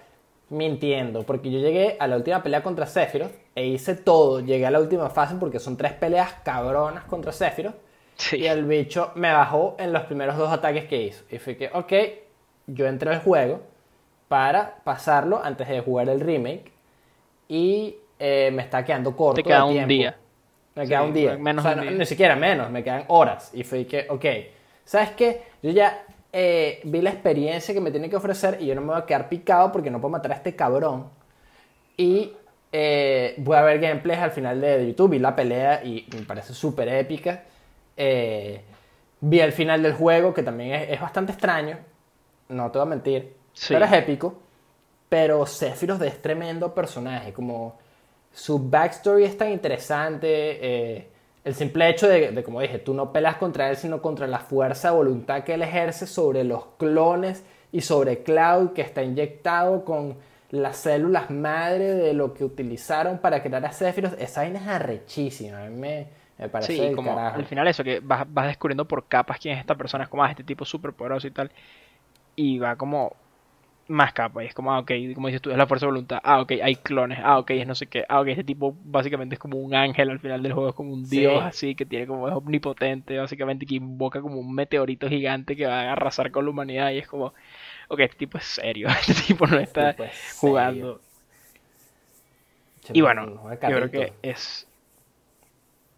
[0.50, 1.24] mintiendo.
[1.24, 4.40] Porque yo llegué a la última pelea contra Sephiroth e hice todo.
[4.40, 7.76] Llegué a la última fase porque son tres peleas cabronas contra Sephiroth.
[8.32, 11.24] Y el bicho me bajó en los primeros dos ataques que hizo.
[11.30, 11.94] Y fue que, ok,
[12.68, 13.62] yo entré al juego
[14.28, 16.72] para pasarlo antes de jugar el remake.
[17.48, 19.36] Y eh, me está quedando corto.
[19.36, 20.18] Te queda un día.
[20.80, 21.38] Me queda un día.
[21.38, 23.52] Menos o sea, ni siquiera menos, me quedan horas.
[23.54, 24.26] Y fue que, ok,
[24.86, 25.44] ¿sabes qué?
[25.62, 28.88] Yo ya eh, vi la experiencia que me tiene que ofrecer y yo no me
[28.88, 31.10] voy a quedar picado porque no puedo matar a este cabrón.
[31.98, 32.32] Y
[32.72, 35.12] eh, voy a ver gameplays al final de YouTube.
[35.12, 37.44] Vi la pelea y me parece súper épica.
[37.98, 38.62] Eh,
[39.20, 41.78] vi el final del juego que también es, bastante extraño.
[42.48, 43.36] No te voy a mentir.
[43.68, 44.40] Pero es épico.
[45.10, 47.34] Pero Sephiroth es tremendo personaje.
[47.34, 47.78] Como
[48.34, 50.28] su backstory es tan interesante.
[50.28, 51.08] Eh,
[51.44, 54.92] el simple hecho de, como dije, tú no pelas contra él, sino contra la fuerza
[54.92, 60.18] de voluntad que él ejerce sobre los clones y sobre Cloud, que está inyectado con
[60.52, 64.20] las células madre de lo que utilizaron para crear a Sephiroth.
[64.20, 65.64] Esa vaina es arrechísima.
[65.64, 69.40] A mí me, parece sí, como al final eso, que vas, vas descubriendo por capas
[69.40, 71.52] quién es esta persona, es como ah, este tipo súper poderoso y tal.
[72.36, 73.16] Y va como
[73.90, 74.44] más capa.
[74.44, 76.20] Y es como, ah, ok, como dices tú, es la fuerza de voluntad.
[76.24, 77.20] Ah, ok, hay clones.
[77.22, 78.06] Ah, ok, es no sé qué.
[78.08, 80.94] Ah, ok, este tipo básicamente es como un ángel al final del juego, es como
[80.94, 85.56] un dios así, que tiene como, es omnipotente, básicamente, que invoca como un meteorito gigante
[85.56, 86.92] que va a arrasar con la humanidad.
[86.92, 87.34] Y es como,
[87.88, 89.96] ok, este tipo es serio, este tipo no está
[90.40, 91.02] jugando.
[92.94, 94.68] Y bueno, yo creo que es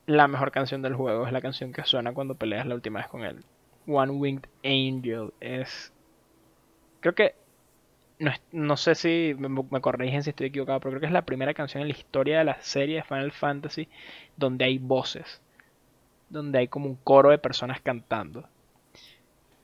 [0.05, 3.07] la mejor canción del juego, es la canción que suena cuando peleas la última vez
[3.07, 3.43] con él.
[3.87, 5.93] One Winged Angel es...
[6.99, 7.40] Creo que
[8.51, 11.81] no, sé si me, corrigen si estoy equivocado, pero creo que es la primera canción
[11.81, 13.87] en la historia de la serie de Final Fantasy
[14.37, 15.41] donde hay voces,
[16.29, 18.47] donde hay como un coro de personas cantando.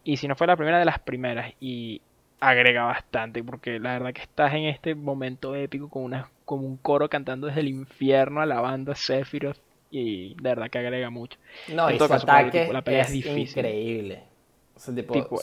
[0.03, 2.01] Y si no fue la primera de las primeras, y
[2.39, 6.77] agrega bastante, porque la verdad que estás en este momento épico con una, como un
[6.77, 9.59] coro cantando desde el infierno a la banda Sephiroth,
[9.91, 11.37] y de verdad que agrega mucho.
[11.73, 13.59] No, y ataque la pelea es, difícil.
[13.59, 14.23] increíble.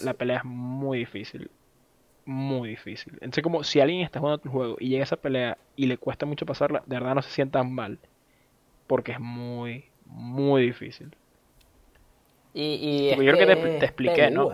[0.02, 1.50] la pelea es muy difícil
[2.27, 3.14] muy difícil.
[3.14, 5.99] Entonces, como si alguien está jugando tu juego y llega a esa pelea y le
[5.99, 7.99] cuesta mucho pasarla, de verdad no se sientan mal.
[8.87, 11.14] Porque es muy, muy difícil.
[12.53, 14.53] Y, yo creo que te, expliqué, ¿no?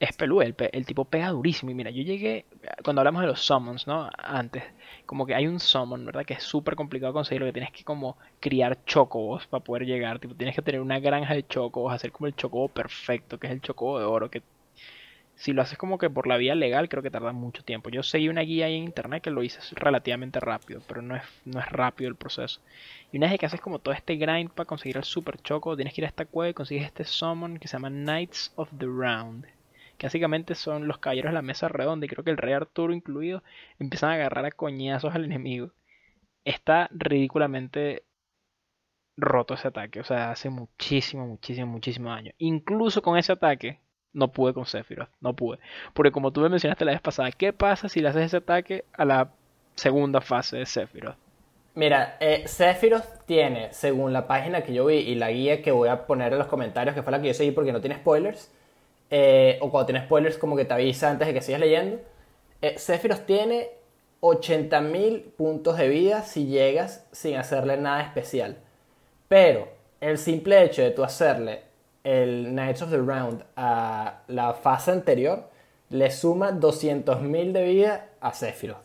[0.00, 1.70] Es pelú, el, el, tipo pega durísimo.
[1.70, 2.44] Y mira, yo llegué,
[2.82, 4.10] cuando hablamos de los summons, ¿no?
[4.18, 4.64] Antes,
[5.06, 6.24] como que hay un summon, ¿verdad?
[6.24, 10.18] Que es súper complicado conseguir lo que tienes que como criar chocobos para poder llegar.
[10.18, 13.52] Tipo, tienes que tener una granja de chocobos, hacer como el chocobo perfecto, que es
[13.52, 14.42] el chocobo de oro, que
[15.36, 17.90] si lo haces como que por la vía legal, creo que tarda mucho tiempo.
[17.90, 21.22] Yo seguí una guía ahí en internet que lo hice relativamente rápido, pero no es,
[21.44, 22.60] no es rápido el proceso.
[23.12, 25.92] Y una vez que haces como todo este grind para conseguir el super choco, tienes
[25.94, 28.86] que ir a esta cueva y consigues este summon que se llama Knights of the
[28.86, 29.46] Round.
[29.98, 32.94] Que básicamente son los caballeros de la mesa redonda, y creo que el rey Arturo
[32.94, 33.42] incluido,
[33.78, 35.72] empiezan a agarrar a coñazos al enemigo.
[36.44, 38.04] está ridículamente
[39.16, 40.00] roto ese ataque.
[40.00, 42.32] O sea, hace muchísimo, muchísimo, muchísimo daño.
[42.38, 43.80] Incluso con ese ataque,
[44.16, 45.10] no pude con Sephiroth.
[45.20, 45.58] No pude.
[45.92, 48.84] Porque como tú me mencionaste la vez pasada, ¿qué pasa si le haces ese ataque
[48.94, 49.28] a la
[49.74, 51.16] segunda fase de Sephiroth?
[51.74, 55.90] Mira, eh, Sephiroth tiene, según la página que yo vi y la guía que voy
[55.90, 58.50] a poner en los comentarios, que fue la que yo seguí porque no tiene spoilers,
[59.10, 62.00] eh, o cuando tiene spoilers como que te avisa antes de que sigas leyendo,
[62.62, 63.68] eh, Sephiroth tiene
[64.20, 68.56] 80.000 puntos de vida si llegas sin hacerle nada especial.
[69.28, 69.68] Pero
[70.00, 71.66] el simple hecho de tú hacerle
[72.06, 75.50] el Knights of the Round a la fase anterior
[75.90, 78.84] le suma 200.000 de vida a Sephiroth.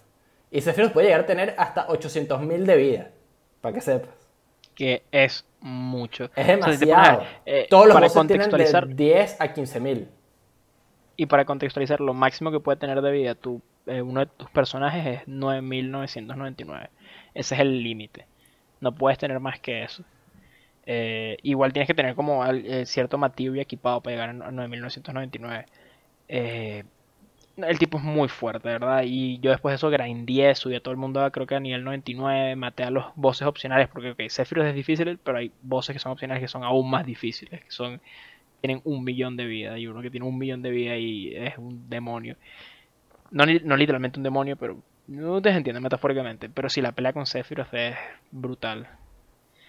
[0.49, 3.11] Y Sephiroth puede llegar a tener hasta 800.000 de vida,
[3.61, 4.09] para que sepas.
[4.75, 6.29] Que es mucho.
[6.35, 7.23] Es demasiado.
[7.45, 10.07] eh, Todos los para tienen contextualizar- de 10 a 15.000.
[11.15, 14.49] Y para contextualizar, lo máximo que puede tener de vida tu, eh, uno de tus
[14.49, 16.89] personajes es 9.999.
[17.33, 18.25] Ese es el límite.
[18.79, 20.03] No puedes tener más que eso.
[20.93, 25.65] Eh, igual tienes que tener como al- eh, cierto material equipado para llegar a 9.999.
[26.27, 26.83] Eh,
[27.57, 29.03] el tipo es muy fuerte, ¿verdad?
[29.05, 31.83] Y yo después de eso grindé, subí a todo el mundo creo que a nivel
[31.83, 35.99] 99, maté a los bosses opcionales, porque ok, Sephiroth es difícil, pero hay bosses que
[35.99, 38.01] son opcionales que son aún más difíciles, que son
[38.61, 41.57] tienen un millón de vida y uno que tiene un millón de vida y es
[41.57, 42.37] un demonio.
[43.31, 46.49] No, no literalmente un demonio, pero no ustedes entienden metafóricamente.
[46.49, 47.95] Pero sí, la pelea con Sephiroth es
[48.31, 48.87] brutal.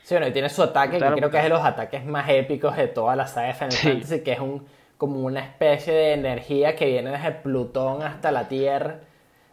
[0.03, 2.29] Sí, bueno, y tiene su ataque, Claro, que creo que es de los ataques más
[2.29, 3.89] épicos de toda la saga de Final Sí.
[3.89, 4.67] Fantasy, que es un,
[4.99, 8.97] como una especie de energía que viene desde Plutón hasta la Tierra,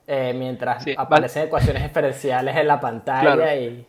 [0.08, 3.56] eh, mientras Sí, aparecen ecuaciones diferenciales en la pantalla Claro.
[3.56, 3.86] y...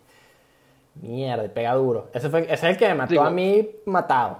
[1.02, 2.10] Mierda, y pega duro.
[2.12, 4.38] Ese, fue, ese es el que me mató a mí matado.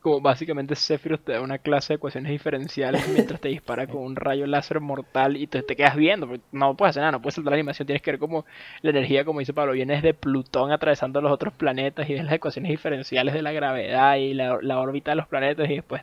[0.00, 4.16] Como básicamente Sephiroth te da una clase de ecuaciones diferenciales mientras te dispara con un
[4.16, 6.26] rayo láser mortal y te, te quedas viendo.
[6.26, 7.86] porque No puedes hacer nada, no puedes saltar la animación.
[7.86, 8.46] Tienes que ver como
[8.82, 12.32] la energía, como dice Pablo, viene desde Plutón atravesando los otros planetas y ves las
[12.34, 16.02] ecuaciones diferenciales de la gravedad y la, la órbita de los planetas y después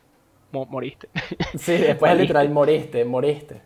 [0.51, 1.09] mo- moriste.
[1.57, 2.35] Sí, después Moriste.
[2.35, 3.61] literal moriste, moriste.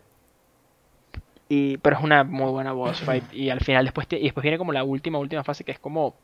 [1.48, 3.24] Y, pero es una muy buena boss fight.
[3.32, 5.78] Y al final después, te- y después viene como la última, última fase que es
[5.78, 6.14] como...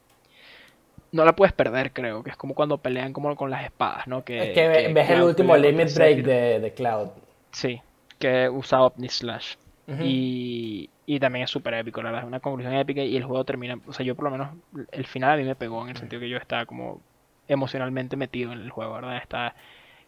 [1.11, 2.23] No la puedes perder, creo.
[2.23, 4.25] Que es como cuando pelean como con las espadas, ¿no?
[4.25, 7.09] Que, es que, que ves el Cloud último pelea limit break de, de Cloud.
[7.51, 7.81] Sí,
[8.19, 9.57] que usa Omni Slash.
[10.01, 12.25] Y, y también es súper épico, la verdad.
[12.25, 13.79] Es una conclusión épica y el juego termina...
[13.87, 14.51] O sea, yo por lo menos...
[14.93, 17.01] El final a mí me pegó en el sentido que yo estaba como
[17.49, 19.17] emocionalmente metido en el juego, ¿verdad?
[19.17, 19.55] Está...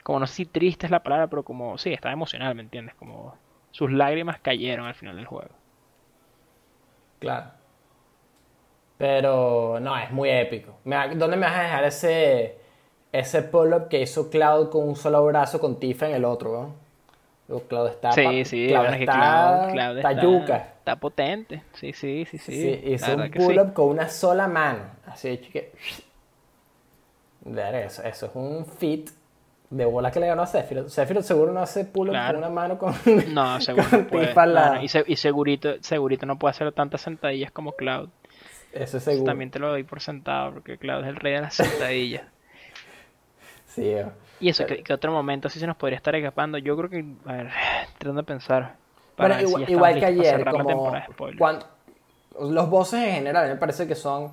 [0.03, 1.79] Como no sé si triste es la palabra, pero como...
[1.79, 2.95] Sí, estaba emocional, ¿me entiendes?
[2.97, 3.35] Como...
[3.71, 5.51] Sus lágrimas cayeron al final del juego.
[7.21, 7.53] Claro.
[9.01, 10.75] Pero no, es muy épico.
[10.85, 12.59] ¿Dónde me vas a dejar ese,
[13.11, 16.75] ese pull-up que hizo Cloud con un solo brazo con Tifa en el otro,
[17.49, 17.61] ¿no?
[17.61, 18.13] Cloud está...
[18.13, 19.15] Sí, sí, Cloud bueno, es que está,
[19.63, 20.57] Cloud, Cloud está está, yuca.
[20.79, 21.63] está potente.
[21.73, 22.53] Sí, sí, sí, sí.
[22.53, 23.31] Sí, la hizo un sí.
[23.39, 24.81] pull-up con una sola mano.
[25.07, 25.73] Así que...
[27.43, 29.09] Ver, Eso, eso es un fit
[29.71, 30.89] de bola que le ganó a Sephiroth.
[30.89, 32.39] Sephiroth seguro no hace pull-up Claro.
[32.39, 32.95] con una mano con...
[33.33, 34.27] No, seguro con no puede.
[34.29, 38.11] Tifa No, no, y, se- y segurito, segurito no puede hacer tantas sentadillas como Cloud.
[38.73, 39.25] Eso es Eso seguro.
[39.31, 42.23] también te lo doy por sentado, porque Cloud es el rey de las sentadillas.
[43.67, 44.07] Sí, eh.
[44.41, 46.59] Y eso, ¿qué, qué otro momento así se nos podría estar escapando?
[46.59, 47.51] Yo creo que, a ver,
[47.99, 48.77] tratando de pensar.
[49.15, 50.93] para Bueno, ver si igual, que ayer, como
[51.39, 51.67] cuando-
[52.41, 54.33] los bosses en general me parece que son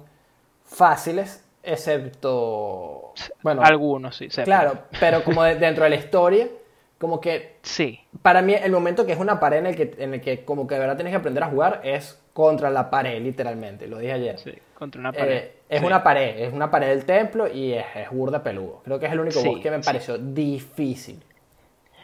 [0.65, 3.13] fáciles, excepto,
[3.43, 4.29] bueno, Algunos, sí.
[4.29, 4.45] sepa.
[4.45, 6.47] claro, pero como de- dentro de la historia,
[6.97, 10.13] como que Sí, para mí el momento que es una pared en el que, en
[10.15, 13.19] el que como que de verdad tienes que aprender a jugar es contra la pared,
[13.21, 14.37] literalmente, lo dije ayer.
[14.37, 15.43] sí, contra una Eh, pared.
[15.69, 15.85] es Sí.
[15.87, 18.81] una pared, es una pared del templo y es, es burda peludo.
[18.85, 21.19] Creo que es el único Sí, boss que me pareció difícil.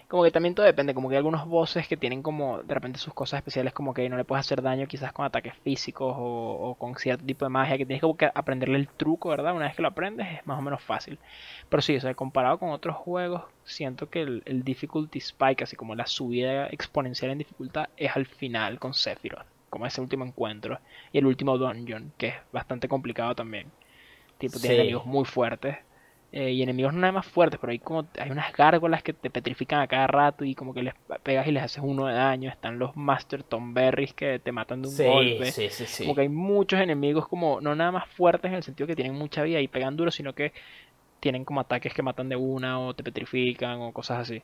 [0.08, 3.00] Como que también todo depende, como que hay algunos bosses que tienen como de repente
[3.00, 6.70] sus cosas especiales, como que no le puedes hacer daño quizás con ataques físicos o,
[6.70, 9.56] o con cierto tipo de magia, que tienes como que aprenderle el truco, ¿verdad?
[9.56, 11.18] Una vez que lo aprendes es más o menos fácil.
[11.70, 15.76] Pero sí, o sea, comparado con otros juegos, siento que el, el difficulty spike, así
[15.76, 20.80] como la subida exponencial en dificultad, es al final con Sephiroth, como ese último encuentro.
[21.14, 23.74] Y el último dungeon, que es bastante complicado también.
[24.38, 24.60] Tipo, Sí.
[24.60, 25.78] tiene enemigos muy fuertes.
[26.36, 29.30] eh, y enemigos no nada más fuertes, pero hay como hay unas gárgolas que te
[29.30, 32.50] petrifican a cada rato y como que les pegas y les haces uno de daño.
[32.50, 35.56] Están los Master Tomberries que te matan de un Sí, golpe.
[35.56, 36.06] sí, sí, sí.
[36.06, 39.14] Como que hay muchos enemigos como no nada más fuertes en el sentido que tienen
[39.16, 40.54] mucha vida y pegan duro, sino que
[41.20, 44.44] tienen como ataques que matan de una o te petrifican o cosas así.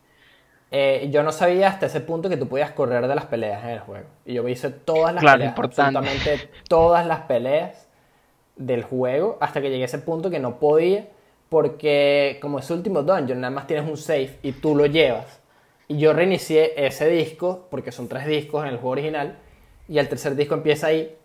[0.72, 3.70] Eh, yo no sabía hasta ese punto que tú podías correr de las peleas en
[3.72, 4.06] el juego.
[4.26, 5.98] Y yo me hice todas las Claro, peleas, importante.
[5.98, 7.88] absolutamente todas las peleas
[8.56, 11.08] del juego, hasta que llegué a ese punto que no podía,
[11.50, 15.40] porque como es último dungeon, nada más tienes un save y tú lo llevas.
[15.88, 19.38] Y yo reinicié ese disco, porque son tres discos en el juego original,
[19.88, 21.16] y el tercer disco empieza ahí,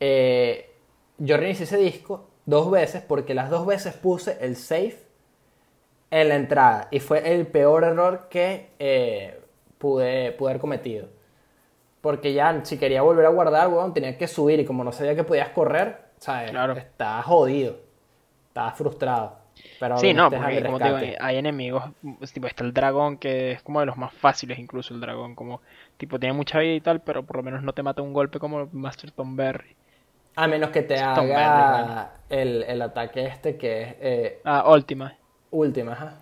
[0.00, 0.70] eh,
[1.18, 4.96] yo reinicié ese disco dos veces porque las dos veces puse el save
[6.10, 9.40] en la entrada y fue el peor error que eh,
[9.78, 11.08] pude, pude haber cometido.
[12.00, 15.16] Porque ya si quería volver a guardar, weón, tenía que subir y como no sabía
[15.16, 16.50] que podías correr, ¿sabes?
[16.50, 16.74] Claro.
[16.74, 17.76] Estaba jodido.
[18.48, 19.46] Estaba frustrado.
[19.80, 21.84] Pero Sí, no, porque como te digo, hay enemigos,
[22.18, 25.34] pues, tipo está el dragón que es como de los más fáciles incluso el dragón,
[25.34, 25.62] como
[25.96, 28.38] tipo tiene mucha vida y tal, pero por lo menos no te mata un golpe
[28.38, 29.74] como Master Tom Berry.
[30.36, 35.16] A menos que te Tom haga el, el ataque este que es eh, Ah, Ultima.
[35.50, 36.18] Última, ajá.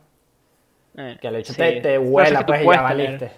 [0.96, 1.58] Eh, Que el hecho sí.
[1.58, 3.32] te, te vuela, que tú pues y ya tener- valiste.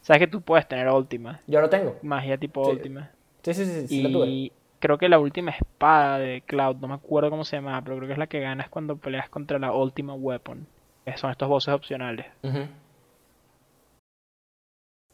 [0.00, 1.96] Sabes que tú puedes tener Ultima, Yo lo tengo.
[2.02, 3.10] magia tipo Sí, Ultima.
[3.42, 4.26] Sí, sí, sí, sí, tuve.
[4.26, 7.96] Y creo que la última espada de Cloud, no me acuerdo cómo se llama, pero
[7.96, 10.66] creo que es la que ganas cuando peleas contra la Ultima Weapon.
[11.04, 12.26] Que son estos bosses opcionales.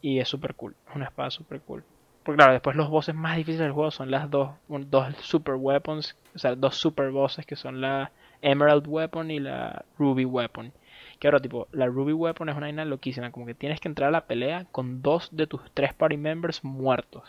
[0.00, 0.74] Y es super cool.
[0.88, 1.84] Es una espada super cool.
[2.22, 5.54] Porque claro, después los bosses más difíciles del juego son las dos, un- dos super
[5.54, 8.10] weapons, o sea, dos super bosses que son la
[8.42, 10.72] Emerald Weapon y la Ruby Weapon.
[11.18, 14.08] Que ahora, tipo, la Ruby Weapon es una vaina loquísima, como que tienes que entrar
[14.08, 17.24] a la pelea con dos de tus tres party members muertos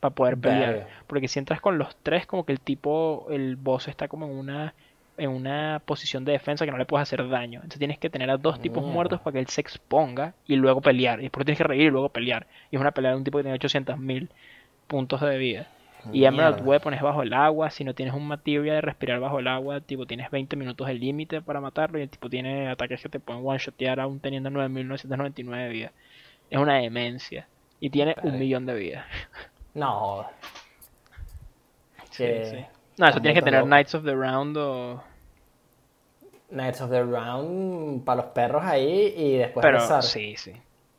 [0.00, 0.88] para poder pelear.
[1.06, 4.32] Porque si entras con los tres, como que el tipo, el boss está como en
[4.32, 4.74] una
[5.18, 7.56] en una posición de defensa que no le puedes hacer daño.
[7.56, 10.80] Entonces tienes que tener a dos tipos muertos para que él se exponga y luego
[10.80, 11.18] pelear.
[11.18, 12.46] Y después tienes que reír y luego pelear.
[12.70, 14.28] Y es una pelea de un tipo que tiene 800.000
[14.86, 15.66] puntos de vida.
[16.12, 16.68] Y Emerald Mierda.
[16.68, 17.70] Weapon es bajo el agua.
[17.70, 20.94] Si no tienes un material de respirar bajo el agua, tipo tienes 20 minutos de
[20.94, 21.98] límite para matarlo.
[21.98, 25.92] Y el tipo tiene ataques que te pueden one-shotear aún teniendo 9.999 de vida.
[26.50, 27.46] Es una demencia.
[27.80, 29.06] Y tiene un millón de vida.
[29.74, 30.26] No.
[32.10, 32.64] Sí, Que sí.
[32.96, 33.62] No, eso tienes que tener.
[33.64, 35.02] Knights of the Round o...
[36.50, 40.02] Knights of the Round para los perros ahí y después Pero rezar.
[40.02, 40.52] sí, sí.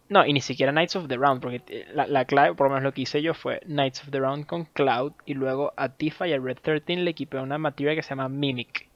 [0.10, 2.72] No, y ni siquiera Knights of the Round, porque eh, la, la clave, por lo
[2.72, 5.89] menos lo que hice yo fue Knights of the Round con Cloud y luego a
[5.89, 8.88] Tifa y a Red 13 le equipé una materia que se llama Mimic.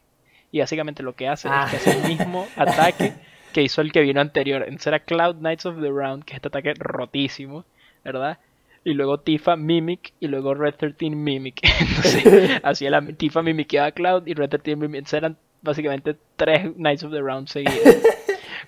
[0.52, 1.66] Y básicamente lo que hace Ah.
[1.66, 3.14] es que hace el mismo ataque
[3.54, 4.64] que hizo el que vino anterior.
[4.64, 7.64] Entonces era Cloud Knights of the Round, que es este ataque rotísimo,
[8.04, 8.40] ¿verdad?
[8.84, 11.60] Y luego Tifa Mimic y luego Red 13 Mimic.
[11.80, 14.96] Entonces hacía la Tifa mimiqueaba a Cloud y Red 13 Mimic.
[14.98, 17.96] Entonces eran básicamente tres Knights of the Round seguidos.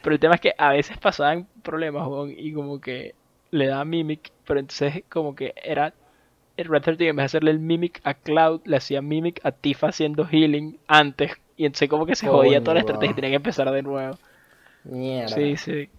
[0.05, 3.15] Pero el tema es que a veces pasaban problemas, y como que
[3.49, 5.95] le daba Mimic, pero entonces como que era
[6.57, 9.51] el Red 13 en vez de hacerle el Mimic a Cloud, le hacía Mimic a
[9.51, 11.31] Tifa haciendo healing antes.
[11.57, 14.15] Y entonces como que se jodía toda la estrategia y tenía que empezar de nuevo.
[14.83, 15.29] Mierda.
[15.29, 15.89] Sí, sí.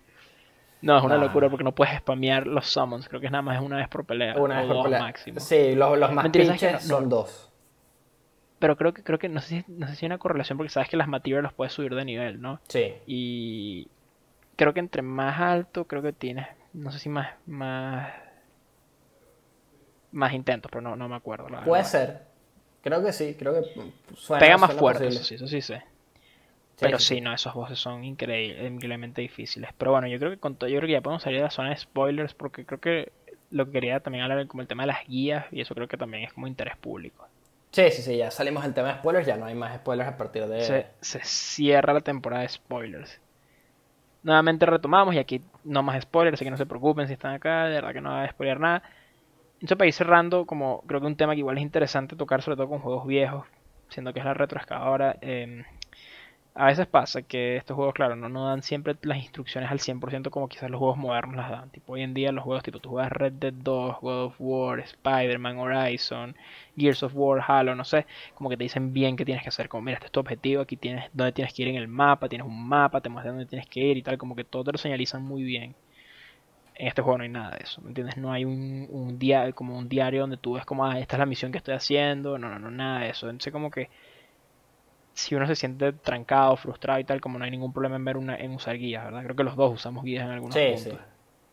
[0.82, 3.08] No, es una locura porque no puedes spamear los summons.
[3.08, 4.36] Creo que es nada más una vez por pelea.
[4.38, 5.00] Una vez por dos pelea.
[5.00, 5.40] máximo.
[5.40, 6.78] Sí, los, los más pinches No, no.
[7.00, 7.52] son dos.
[8.60, 10.70] Pero creo que, creo que no sé, si, no sé si hay una correlación porque
[10.70, 12.60] sabes que las materias los puedes subir de nivel, ¿no?
[12.68, 12.94] Sí.
[13.06, 13.88] Y
[14.56, 18.12] creo que entre más alto, creo que tienes, no sé si más, más,
[20.12, 21.48] más intentos, pero no, no me acuerdo.
[21.48, 21.84] la Puede verdad.
[21.84, 22.20] ser.
[22.82, 23.68] Creo que sí, creo que
[24.16, 25.82] suena, Pega más suena fuerte, eso sí, eso sí sé.
[26.76, 29.70] Sí, Pero sí, sí, no, esos bosses son increíble- increíblemente difíciles.
[29.78, 31.50] Pero bueno, yo creo que con todo, yo creo que ya podemos salir de la
[31.50, 33.12] zona de spoilers porque creo que
[33.50, 35.96] lo que quería también hablar como el tema de las guías y eso creo que
[35.98, 37.28] también es como interés público.
[37.72, 40.16] Sí, sí, sí, ya salimos del tema de spoilers, ya no hay más spoilers a
[40.16, 40.82] partir de...
[40.82, 43.20] se, se cierra la temporada de spoilers.
[44.26, 47.66] Nuevamente retomamos y aquí no más spoilers, así que no se preocupen si están acá,
[47.66, 48.82] de verdad que no va a spoiler nada.
[49.54, 52.56] Entonces para ir cerrando, como creo que un tema que igual es interesante tocar, sobre
[52.56, 53.46] todo con juegos viejos,
[53.88, 55.64] siendo que es la retroexcavadora, eh,
[56.58, 60.30] a veces pasa que estos juegos, claro, no, no dan siempre las instrucciones al 100%
[60.30, 61.68] como quizás los juegos modernos las dan.
[61.70, 64.80] Tipo, hoy en día los juegos, tipo, tú juegas Red Dead 2, God of War,
[64.80, 66.34] Spider-Man, Horizon,
[66.74, 69.68] Gears of War, Halo, no sé, como que te dicen bien qué tienes que hacer,
[69.68, 72.28] como mira, este es tu objetivo, aquí tienes dónde tienes que ir en el mapa,
[72.28, 74.72] tienes un mapa, te muestran dónde tienes que ir y tal, como que todo te
[74.72, 75.74] lo señalizan muy bien.
[76.74, 78.16] En este juego no hay nada de eso, ¿me entiendes?
[78.16, 81.20] No hay un, un día, como un diario donde tú ves como, ah, esta es
[81.20, 83.28] la misión que estoy haciendo, no, no, no, nada de eso.
[83.28, 83.88] Entonces como que
[85.16, 88.18] si uno se siente trancado, frustrado y tal, como no hay ningún problema en ver
[88.18, 89.24] una, en usar guías, ¿verdad?
[89.24, 91.00] Creo que los dos usamos guías en algunos Sí, puntos sí.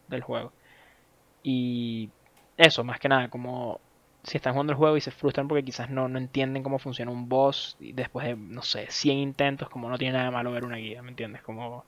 [0.08, 0.54] del juego.
[1.44, 2.14] Y
[2.58, 3.82] eso, más que nada, como
[4.24, 7.12] si están jugando el juego y se frustran porque quizás no, no entienden cómo funciona
[7.12, 10.52] un boss y después de, no sé, 100 intentos, como no tiene nada de malo
[10.52, 11.44] ver una guía, ¿me entiendes?
[11.44, 11.86] Como,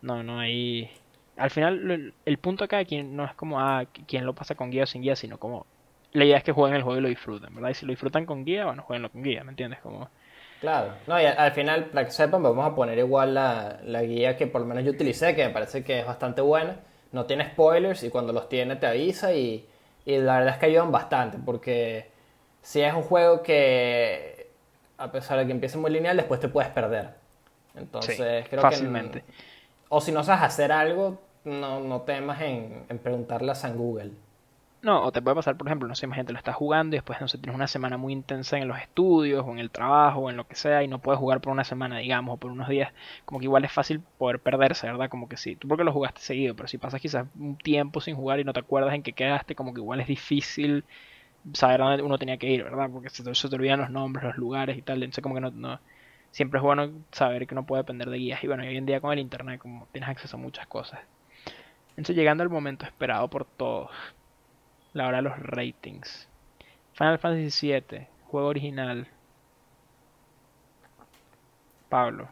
[0.00, 0.90] no, no hay...
[1.36, 4.70] Al final, el, el punto acá aquí no es como, ah, quién lo pasa con
[4.70, 5.66] guía o sin guía, sino como,
[6.12, 7.70] la idea es que jueguen el juego y lo disfruten, ¿verdad?
[7.70, 9.80] Y si lo disfrutan con guía, bueno, jueguenlo con guía, ¿me entiendes?
[9.80, 10.10] Como,
[10.62, 14.02] Claro, no, y al, al final, para que sepan, vamos a poner igual la, la
[14.04, 16.76] guía que por lo menos yo utilicé, que me parece que es bastante buena.
[17.10, 19.68] No tiene spoilers y cuando los tiene te avisa y,
[20.06, 22.12] y la verdad es que ayudan bastante, porque
[22.62, 24.52] si es un juego que,
[24.98, 27.10] a pesar de que empiece muy lineal, después te puedes perder.
[27.74, 29.22] Entonces, Sí, creo fácilmente.
[29.22, 29.24] que...
[29.88, 34.12] O si no sabes hacer algo, no, no temas en, en preguntarle a San Google.
[34.82, 37.20] No, o te puede pasar, por ejemplo, no sé, imagínate, lo estás jugando y después,
[37.20, 40.30] no sé, tienes una semana muy intensa en los estudios o en el trabajo o
[40.30, 42.68] en lo que sea y no puedes jugar por una semana, digamos, o por unos
[42.68, 42.92] días.
[43.24, 45.08] Como que igual es fácil poder perderse, ¿verdad?
[45.08, 48.16] Como que sí, tú porque lo jugaste seguido, pero si pasas quizás un tiempo sin
[48.16, 50.84] jugar y no te acuerdas en qué quedaste, como que igual es difícil
[51.54, 52.90] saber dónde uno tenía que ir, ¿verdad?
[52.92, 55.02] Porque se te, se te olvidan los nombres, los lugares y tal.
[55.02, 55.80] Entonces, como que no.
[56.32, 58.42] Siempre es bueno saber que no puede depender de guías.
[58.44, 61.00] Y bueno, hoy en día con el internet, como tienes acceso a muchas cosas.
[61.90, 63.90] Entonces, llegando al momento esperado por todos
[64.92, 66.28] la hora de los ratings.
[66.92, 69.08] Final Fantasy VII, juego original.
[71.88, 72.28] Pablo.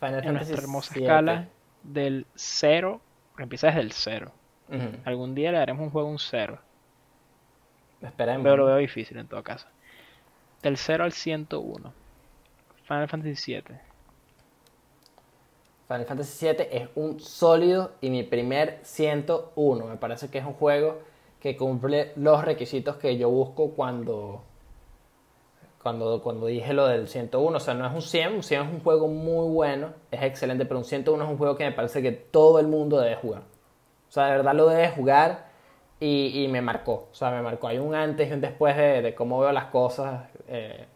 [0.00, 1.48] Final en Fantasy nuestra hermosa escala
[1.82, 3.00] del 0,
[3.30, 4.32] porque empieza desde el 0.
[4.68, 4.88] Ujú.
[5.04, 6.58] Algún día le daremos un juego un 0,
[8.00, 8.42] Esperemos.
[8.42, 9.66] pero lo veo difícil en todo caso.
[10.62, 11.92] Del 0 al 101.
[12.84, 13.76] Final Fantasy VII.
[15.88, 19.86] Final Fantasy VII es un sólido y mi primer 101.
[19.86, 21.02] Me parece que es un juego
[21.42, 24.44] que cumple los requisitos que yo busco cuando,
[25.82, 27.56] cuando, cuando dije lo del 101.
[27.56, 30.64] O sea, no es un 100, un 100 es un juego muy bueno, es excelente,
[30.66, 33.42] pero un 101 es un juego que me parece que todo el mundo debe jugar.
[34.08, 35.48] O sea, de verdad lo debe jugar
[35.98, 37.08] y, y me marcó.
[37.10, 37.66] O sea, me marcó.
[37.66, 40.86] Hay un antes y un después de, cómo veo las cosas eh,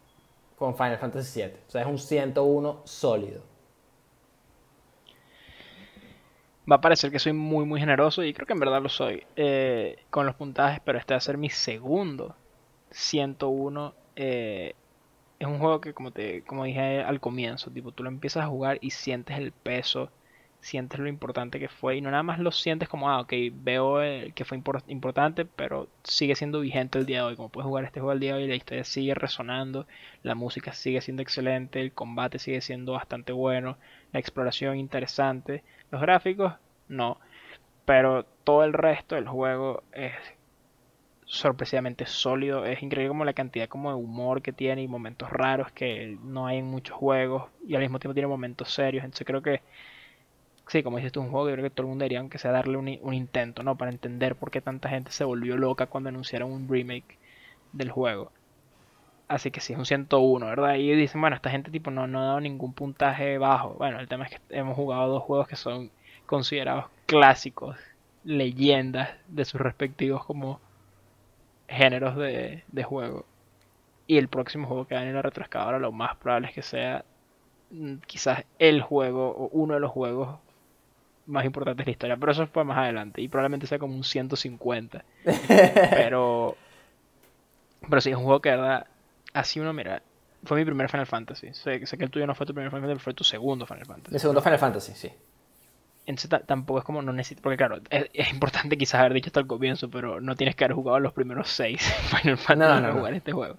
[0.56, 1.52] con Final Fantasy VII.
[1.66, 3.40] O sea, es un 101 sólido.
[6.70, 9.24] Va a parecer que soy muy muy generoso y creo que en verdad lo soy
[9.36, 12.36] eh, con los puntajes, pero este va a ser mi segundo
[12.90, 13.94] 101.
[14.16, 14.74] eh,
[15.40, 18.48] es un juego que como te como dije al comienzo, tipo tú lo empiezas a
[18.48, 20.12] jugar y sientes el peso,
[20.60, 24.02] sientes lo importante que fue y no nada más lo sientes como ah ok veo
[24.02, 27.36] eh, que fue impor- importante, pero sigue siendo vigente el día de hoy.
[27.36, 29.86] Como puedes jugar este juego el día de hoy, la historia sigue resonando,
[30.22, 33.78] la música sigue siendo excelente, el combate sigue siendo bastante bueno,
[34.12, 35.64] la exploración interesante.
[35.90, 36.54] Los gráficos,
[36.88, 37.18] no.
[37.86, 40.14] Pero todo el resto del juego es
[41.26, 42.64] sorpresivamente sólido.
[42.64, 46.46] Es increíble como la cantidad como de humor que tiene y momentos raros que no
[46.46, 47.50] hay en muchos juegos.
[47.66, 49.04] Y al mismo tiempo tiene momentos serios.
[49.04, 49.62] Entonces creo que,
[50.68, 52.38] sí, como dices tú, es un juego que creo que todo el mundo debería, aunque
[52.38, 53.76] sea darle un, un intento, ¿no?
[53.76, 57.18] Para entender por qué tanta gente se volvió loca cuando anunciaron un remake
[57.72, 58.32] del juego.
[59.28, 60.74] Así que sí, es un 101, ¿verdad?
[60.76, 63.74] Y dicen, bueno, esta gente tipo no, no ha dado ningún puntaje bajo.
[63.74, 65.90] Bueno, el tema es que hemos jugado dos juegos que son
[66.26, 67.76] considerados clásicos,
[68.24, 70.60] leyendas de sus respectivos como
[71.68, 73.24] géneros de, de juego.
[74.06, 77.04] Y el próximo juego que va en la retroexcavadora lo más probable es que sea
[77.70, 80.38] mm, quizás el juego o uno de los juegos
[81.26, 82.16] más importantes de la historia.
[82.16, 85.04] Pero eso fue más adelante y probablemente sea como un 150.
[85.90, 86.56] Pero...
[87.88, 88.86] Pero sí, es un juego que de verdad,
[89.36, 90.02] así uno mira,
[90.44, 91.52] fue mi primer Final Fantasy.
[91.54, 93.66] Sé, sé que el tuyo no fue tu primer Final Fantasy, pero fue tu segundo
[93.66, 94.14] Final Fantasy.
[94.14, 95.12] Mi segundo Final Fantasy, sí.
[96.06, 99.28] Entonces ta- tampoco es como no necesito, porque claro, es, es importante quizás haber dicho
[99.28, 101.82] hasta el comienzo, pero no tienes que haber jugado los primeros seis
[102.20, 102.98] Final Fantasy No, no, para no.
[102.98, 103.58] jugar este juego.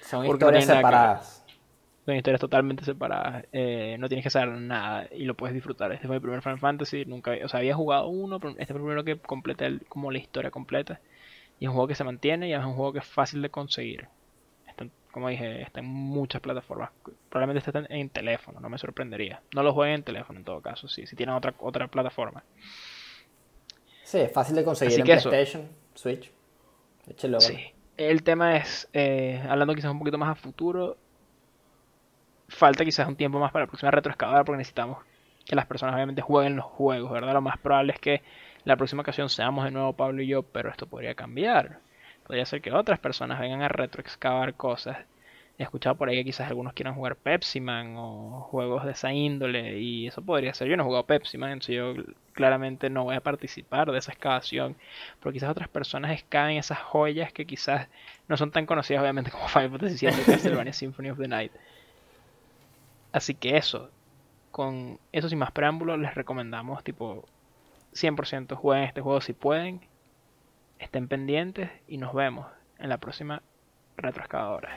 [0.00, 1.44] Son Porque historias que separadas.
[2.06, 5.92] Son historias totalmente separadas, eh, no tienes que saber nada y lo puedes disfrutar.
[5.92, 8.76] Este fue mi primer Final Fantasy, nunca, o sea, había jugado uno, pero este fue
[8.80, 11.00] el primero que completé el- como la historia completa.
[11.58, 13.50] Y es un juego que se mantiene y es un juego que es fácil de
[13.50, 14.08] conseguir.
[15.10, 16.90] Como dije, está en muchas plataformas.
[17.28, 19.42] Probablemente esté en, teléfono, no me sorprendería.
[19.54, 22.44] No lo jueguen en teléfono en todo caso, sí, si tienen otra, otra plataforma.
[24.04, 25.30] Sí, es fácil de conseguir Así en eso.
[25.30, 26.30] PlayStation, Switch.
[27.08, 27.40] Échelo.
[27.40, 27.58] Sí.
[27.96, 30.96] El tema es, eh, hablando quizás un poquito más a futuro,
[32.48, 34.98] falta quizás un tiempo más para la próxima retroexcavadora porque necesitamos
[35.44, 37.32] que las personas obviamente jueguen los juegos, ¿verdad?
[37.32, 38.22] Lo más probable es que
[38.64, 41.80] la próxima ocasión seamos de nuevo Pablo y yo, pero esto podría cambiar.
[42.30, 44.96] Podría ser que otras personas vengan a retroexcavar cosas.
[45.58, 49.12] He escuchado por ahí que quizás algunos quieran jugar Pepsi Man o juegos de esa
[49.12, 50.68] índole y eso podría ser.
[50.68, 51.94] Yo no he jugado Pepsi Man, entonces yo
[52.32, 54.76] claramente no voy a participar de esa excavación,
[55.18, 57.88] pero quizás otras personas excaven esas joyas que quizás
[58.28, 61.50] no son tan conocidas obviamente como Final Fantasy VII Castlevania Symphony of the Night.
[63.10, 63.90] Así que eso,
[64.52, 67.24] con eso sin más preámbulos, les recomendamos tipo
[67.92, 69.80] 100% jueguen este juego si pueden,
[70.80, 72.46] estén pendientes y nos vemos
[72.78, 73.42] en la próxima
[73.96, 74.76] retroexcavadora.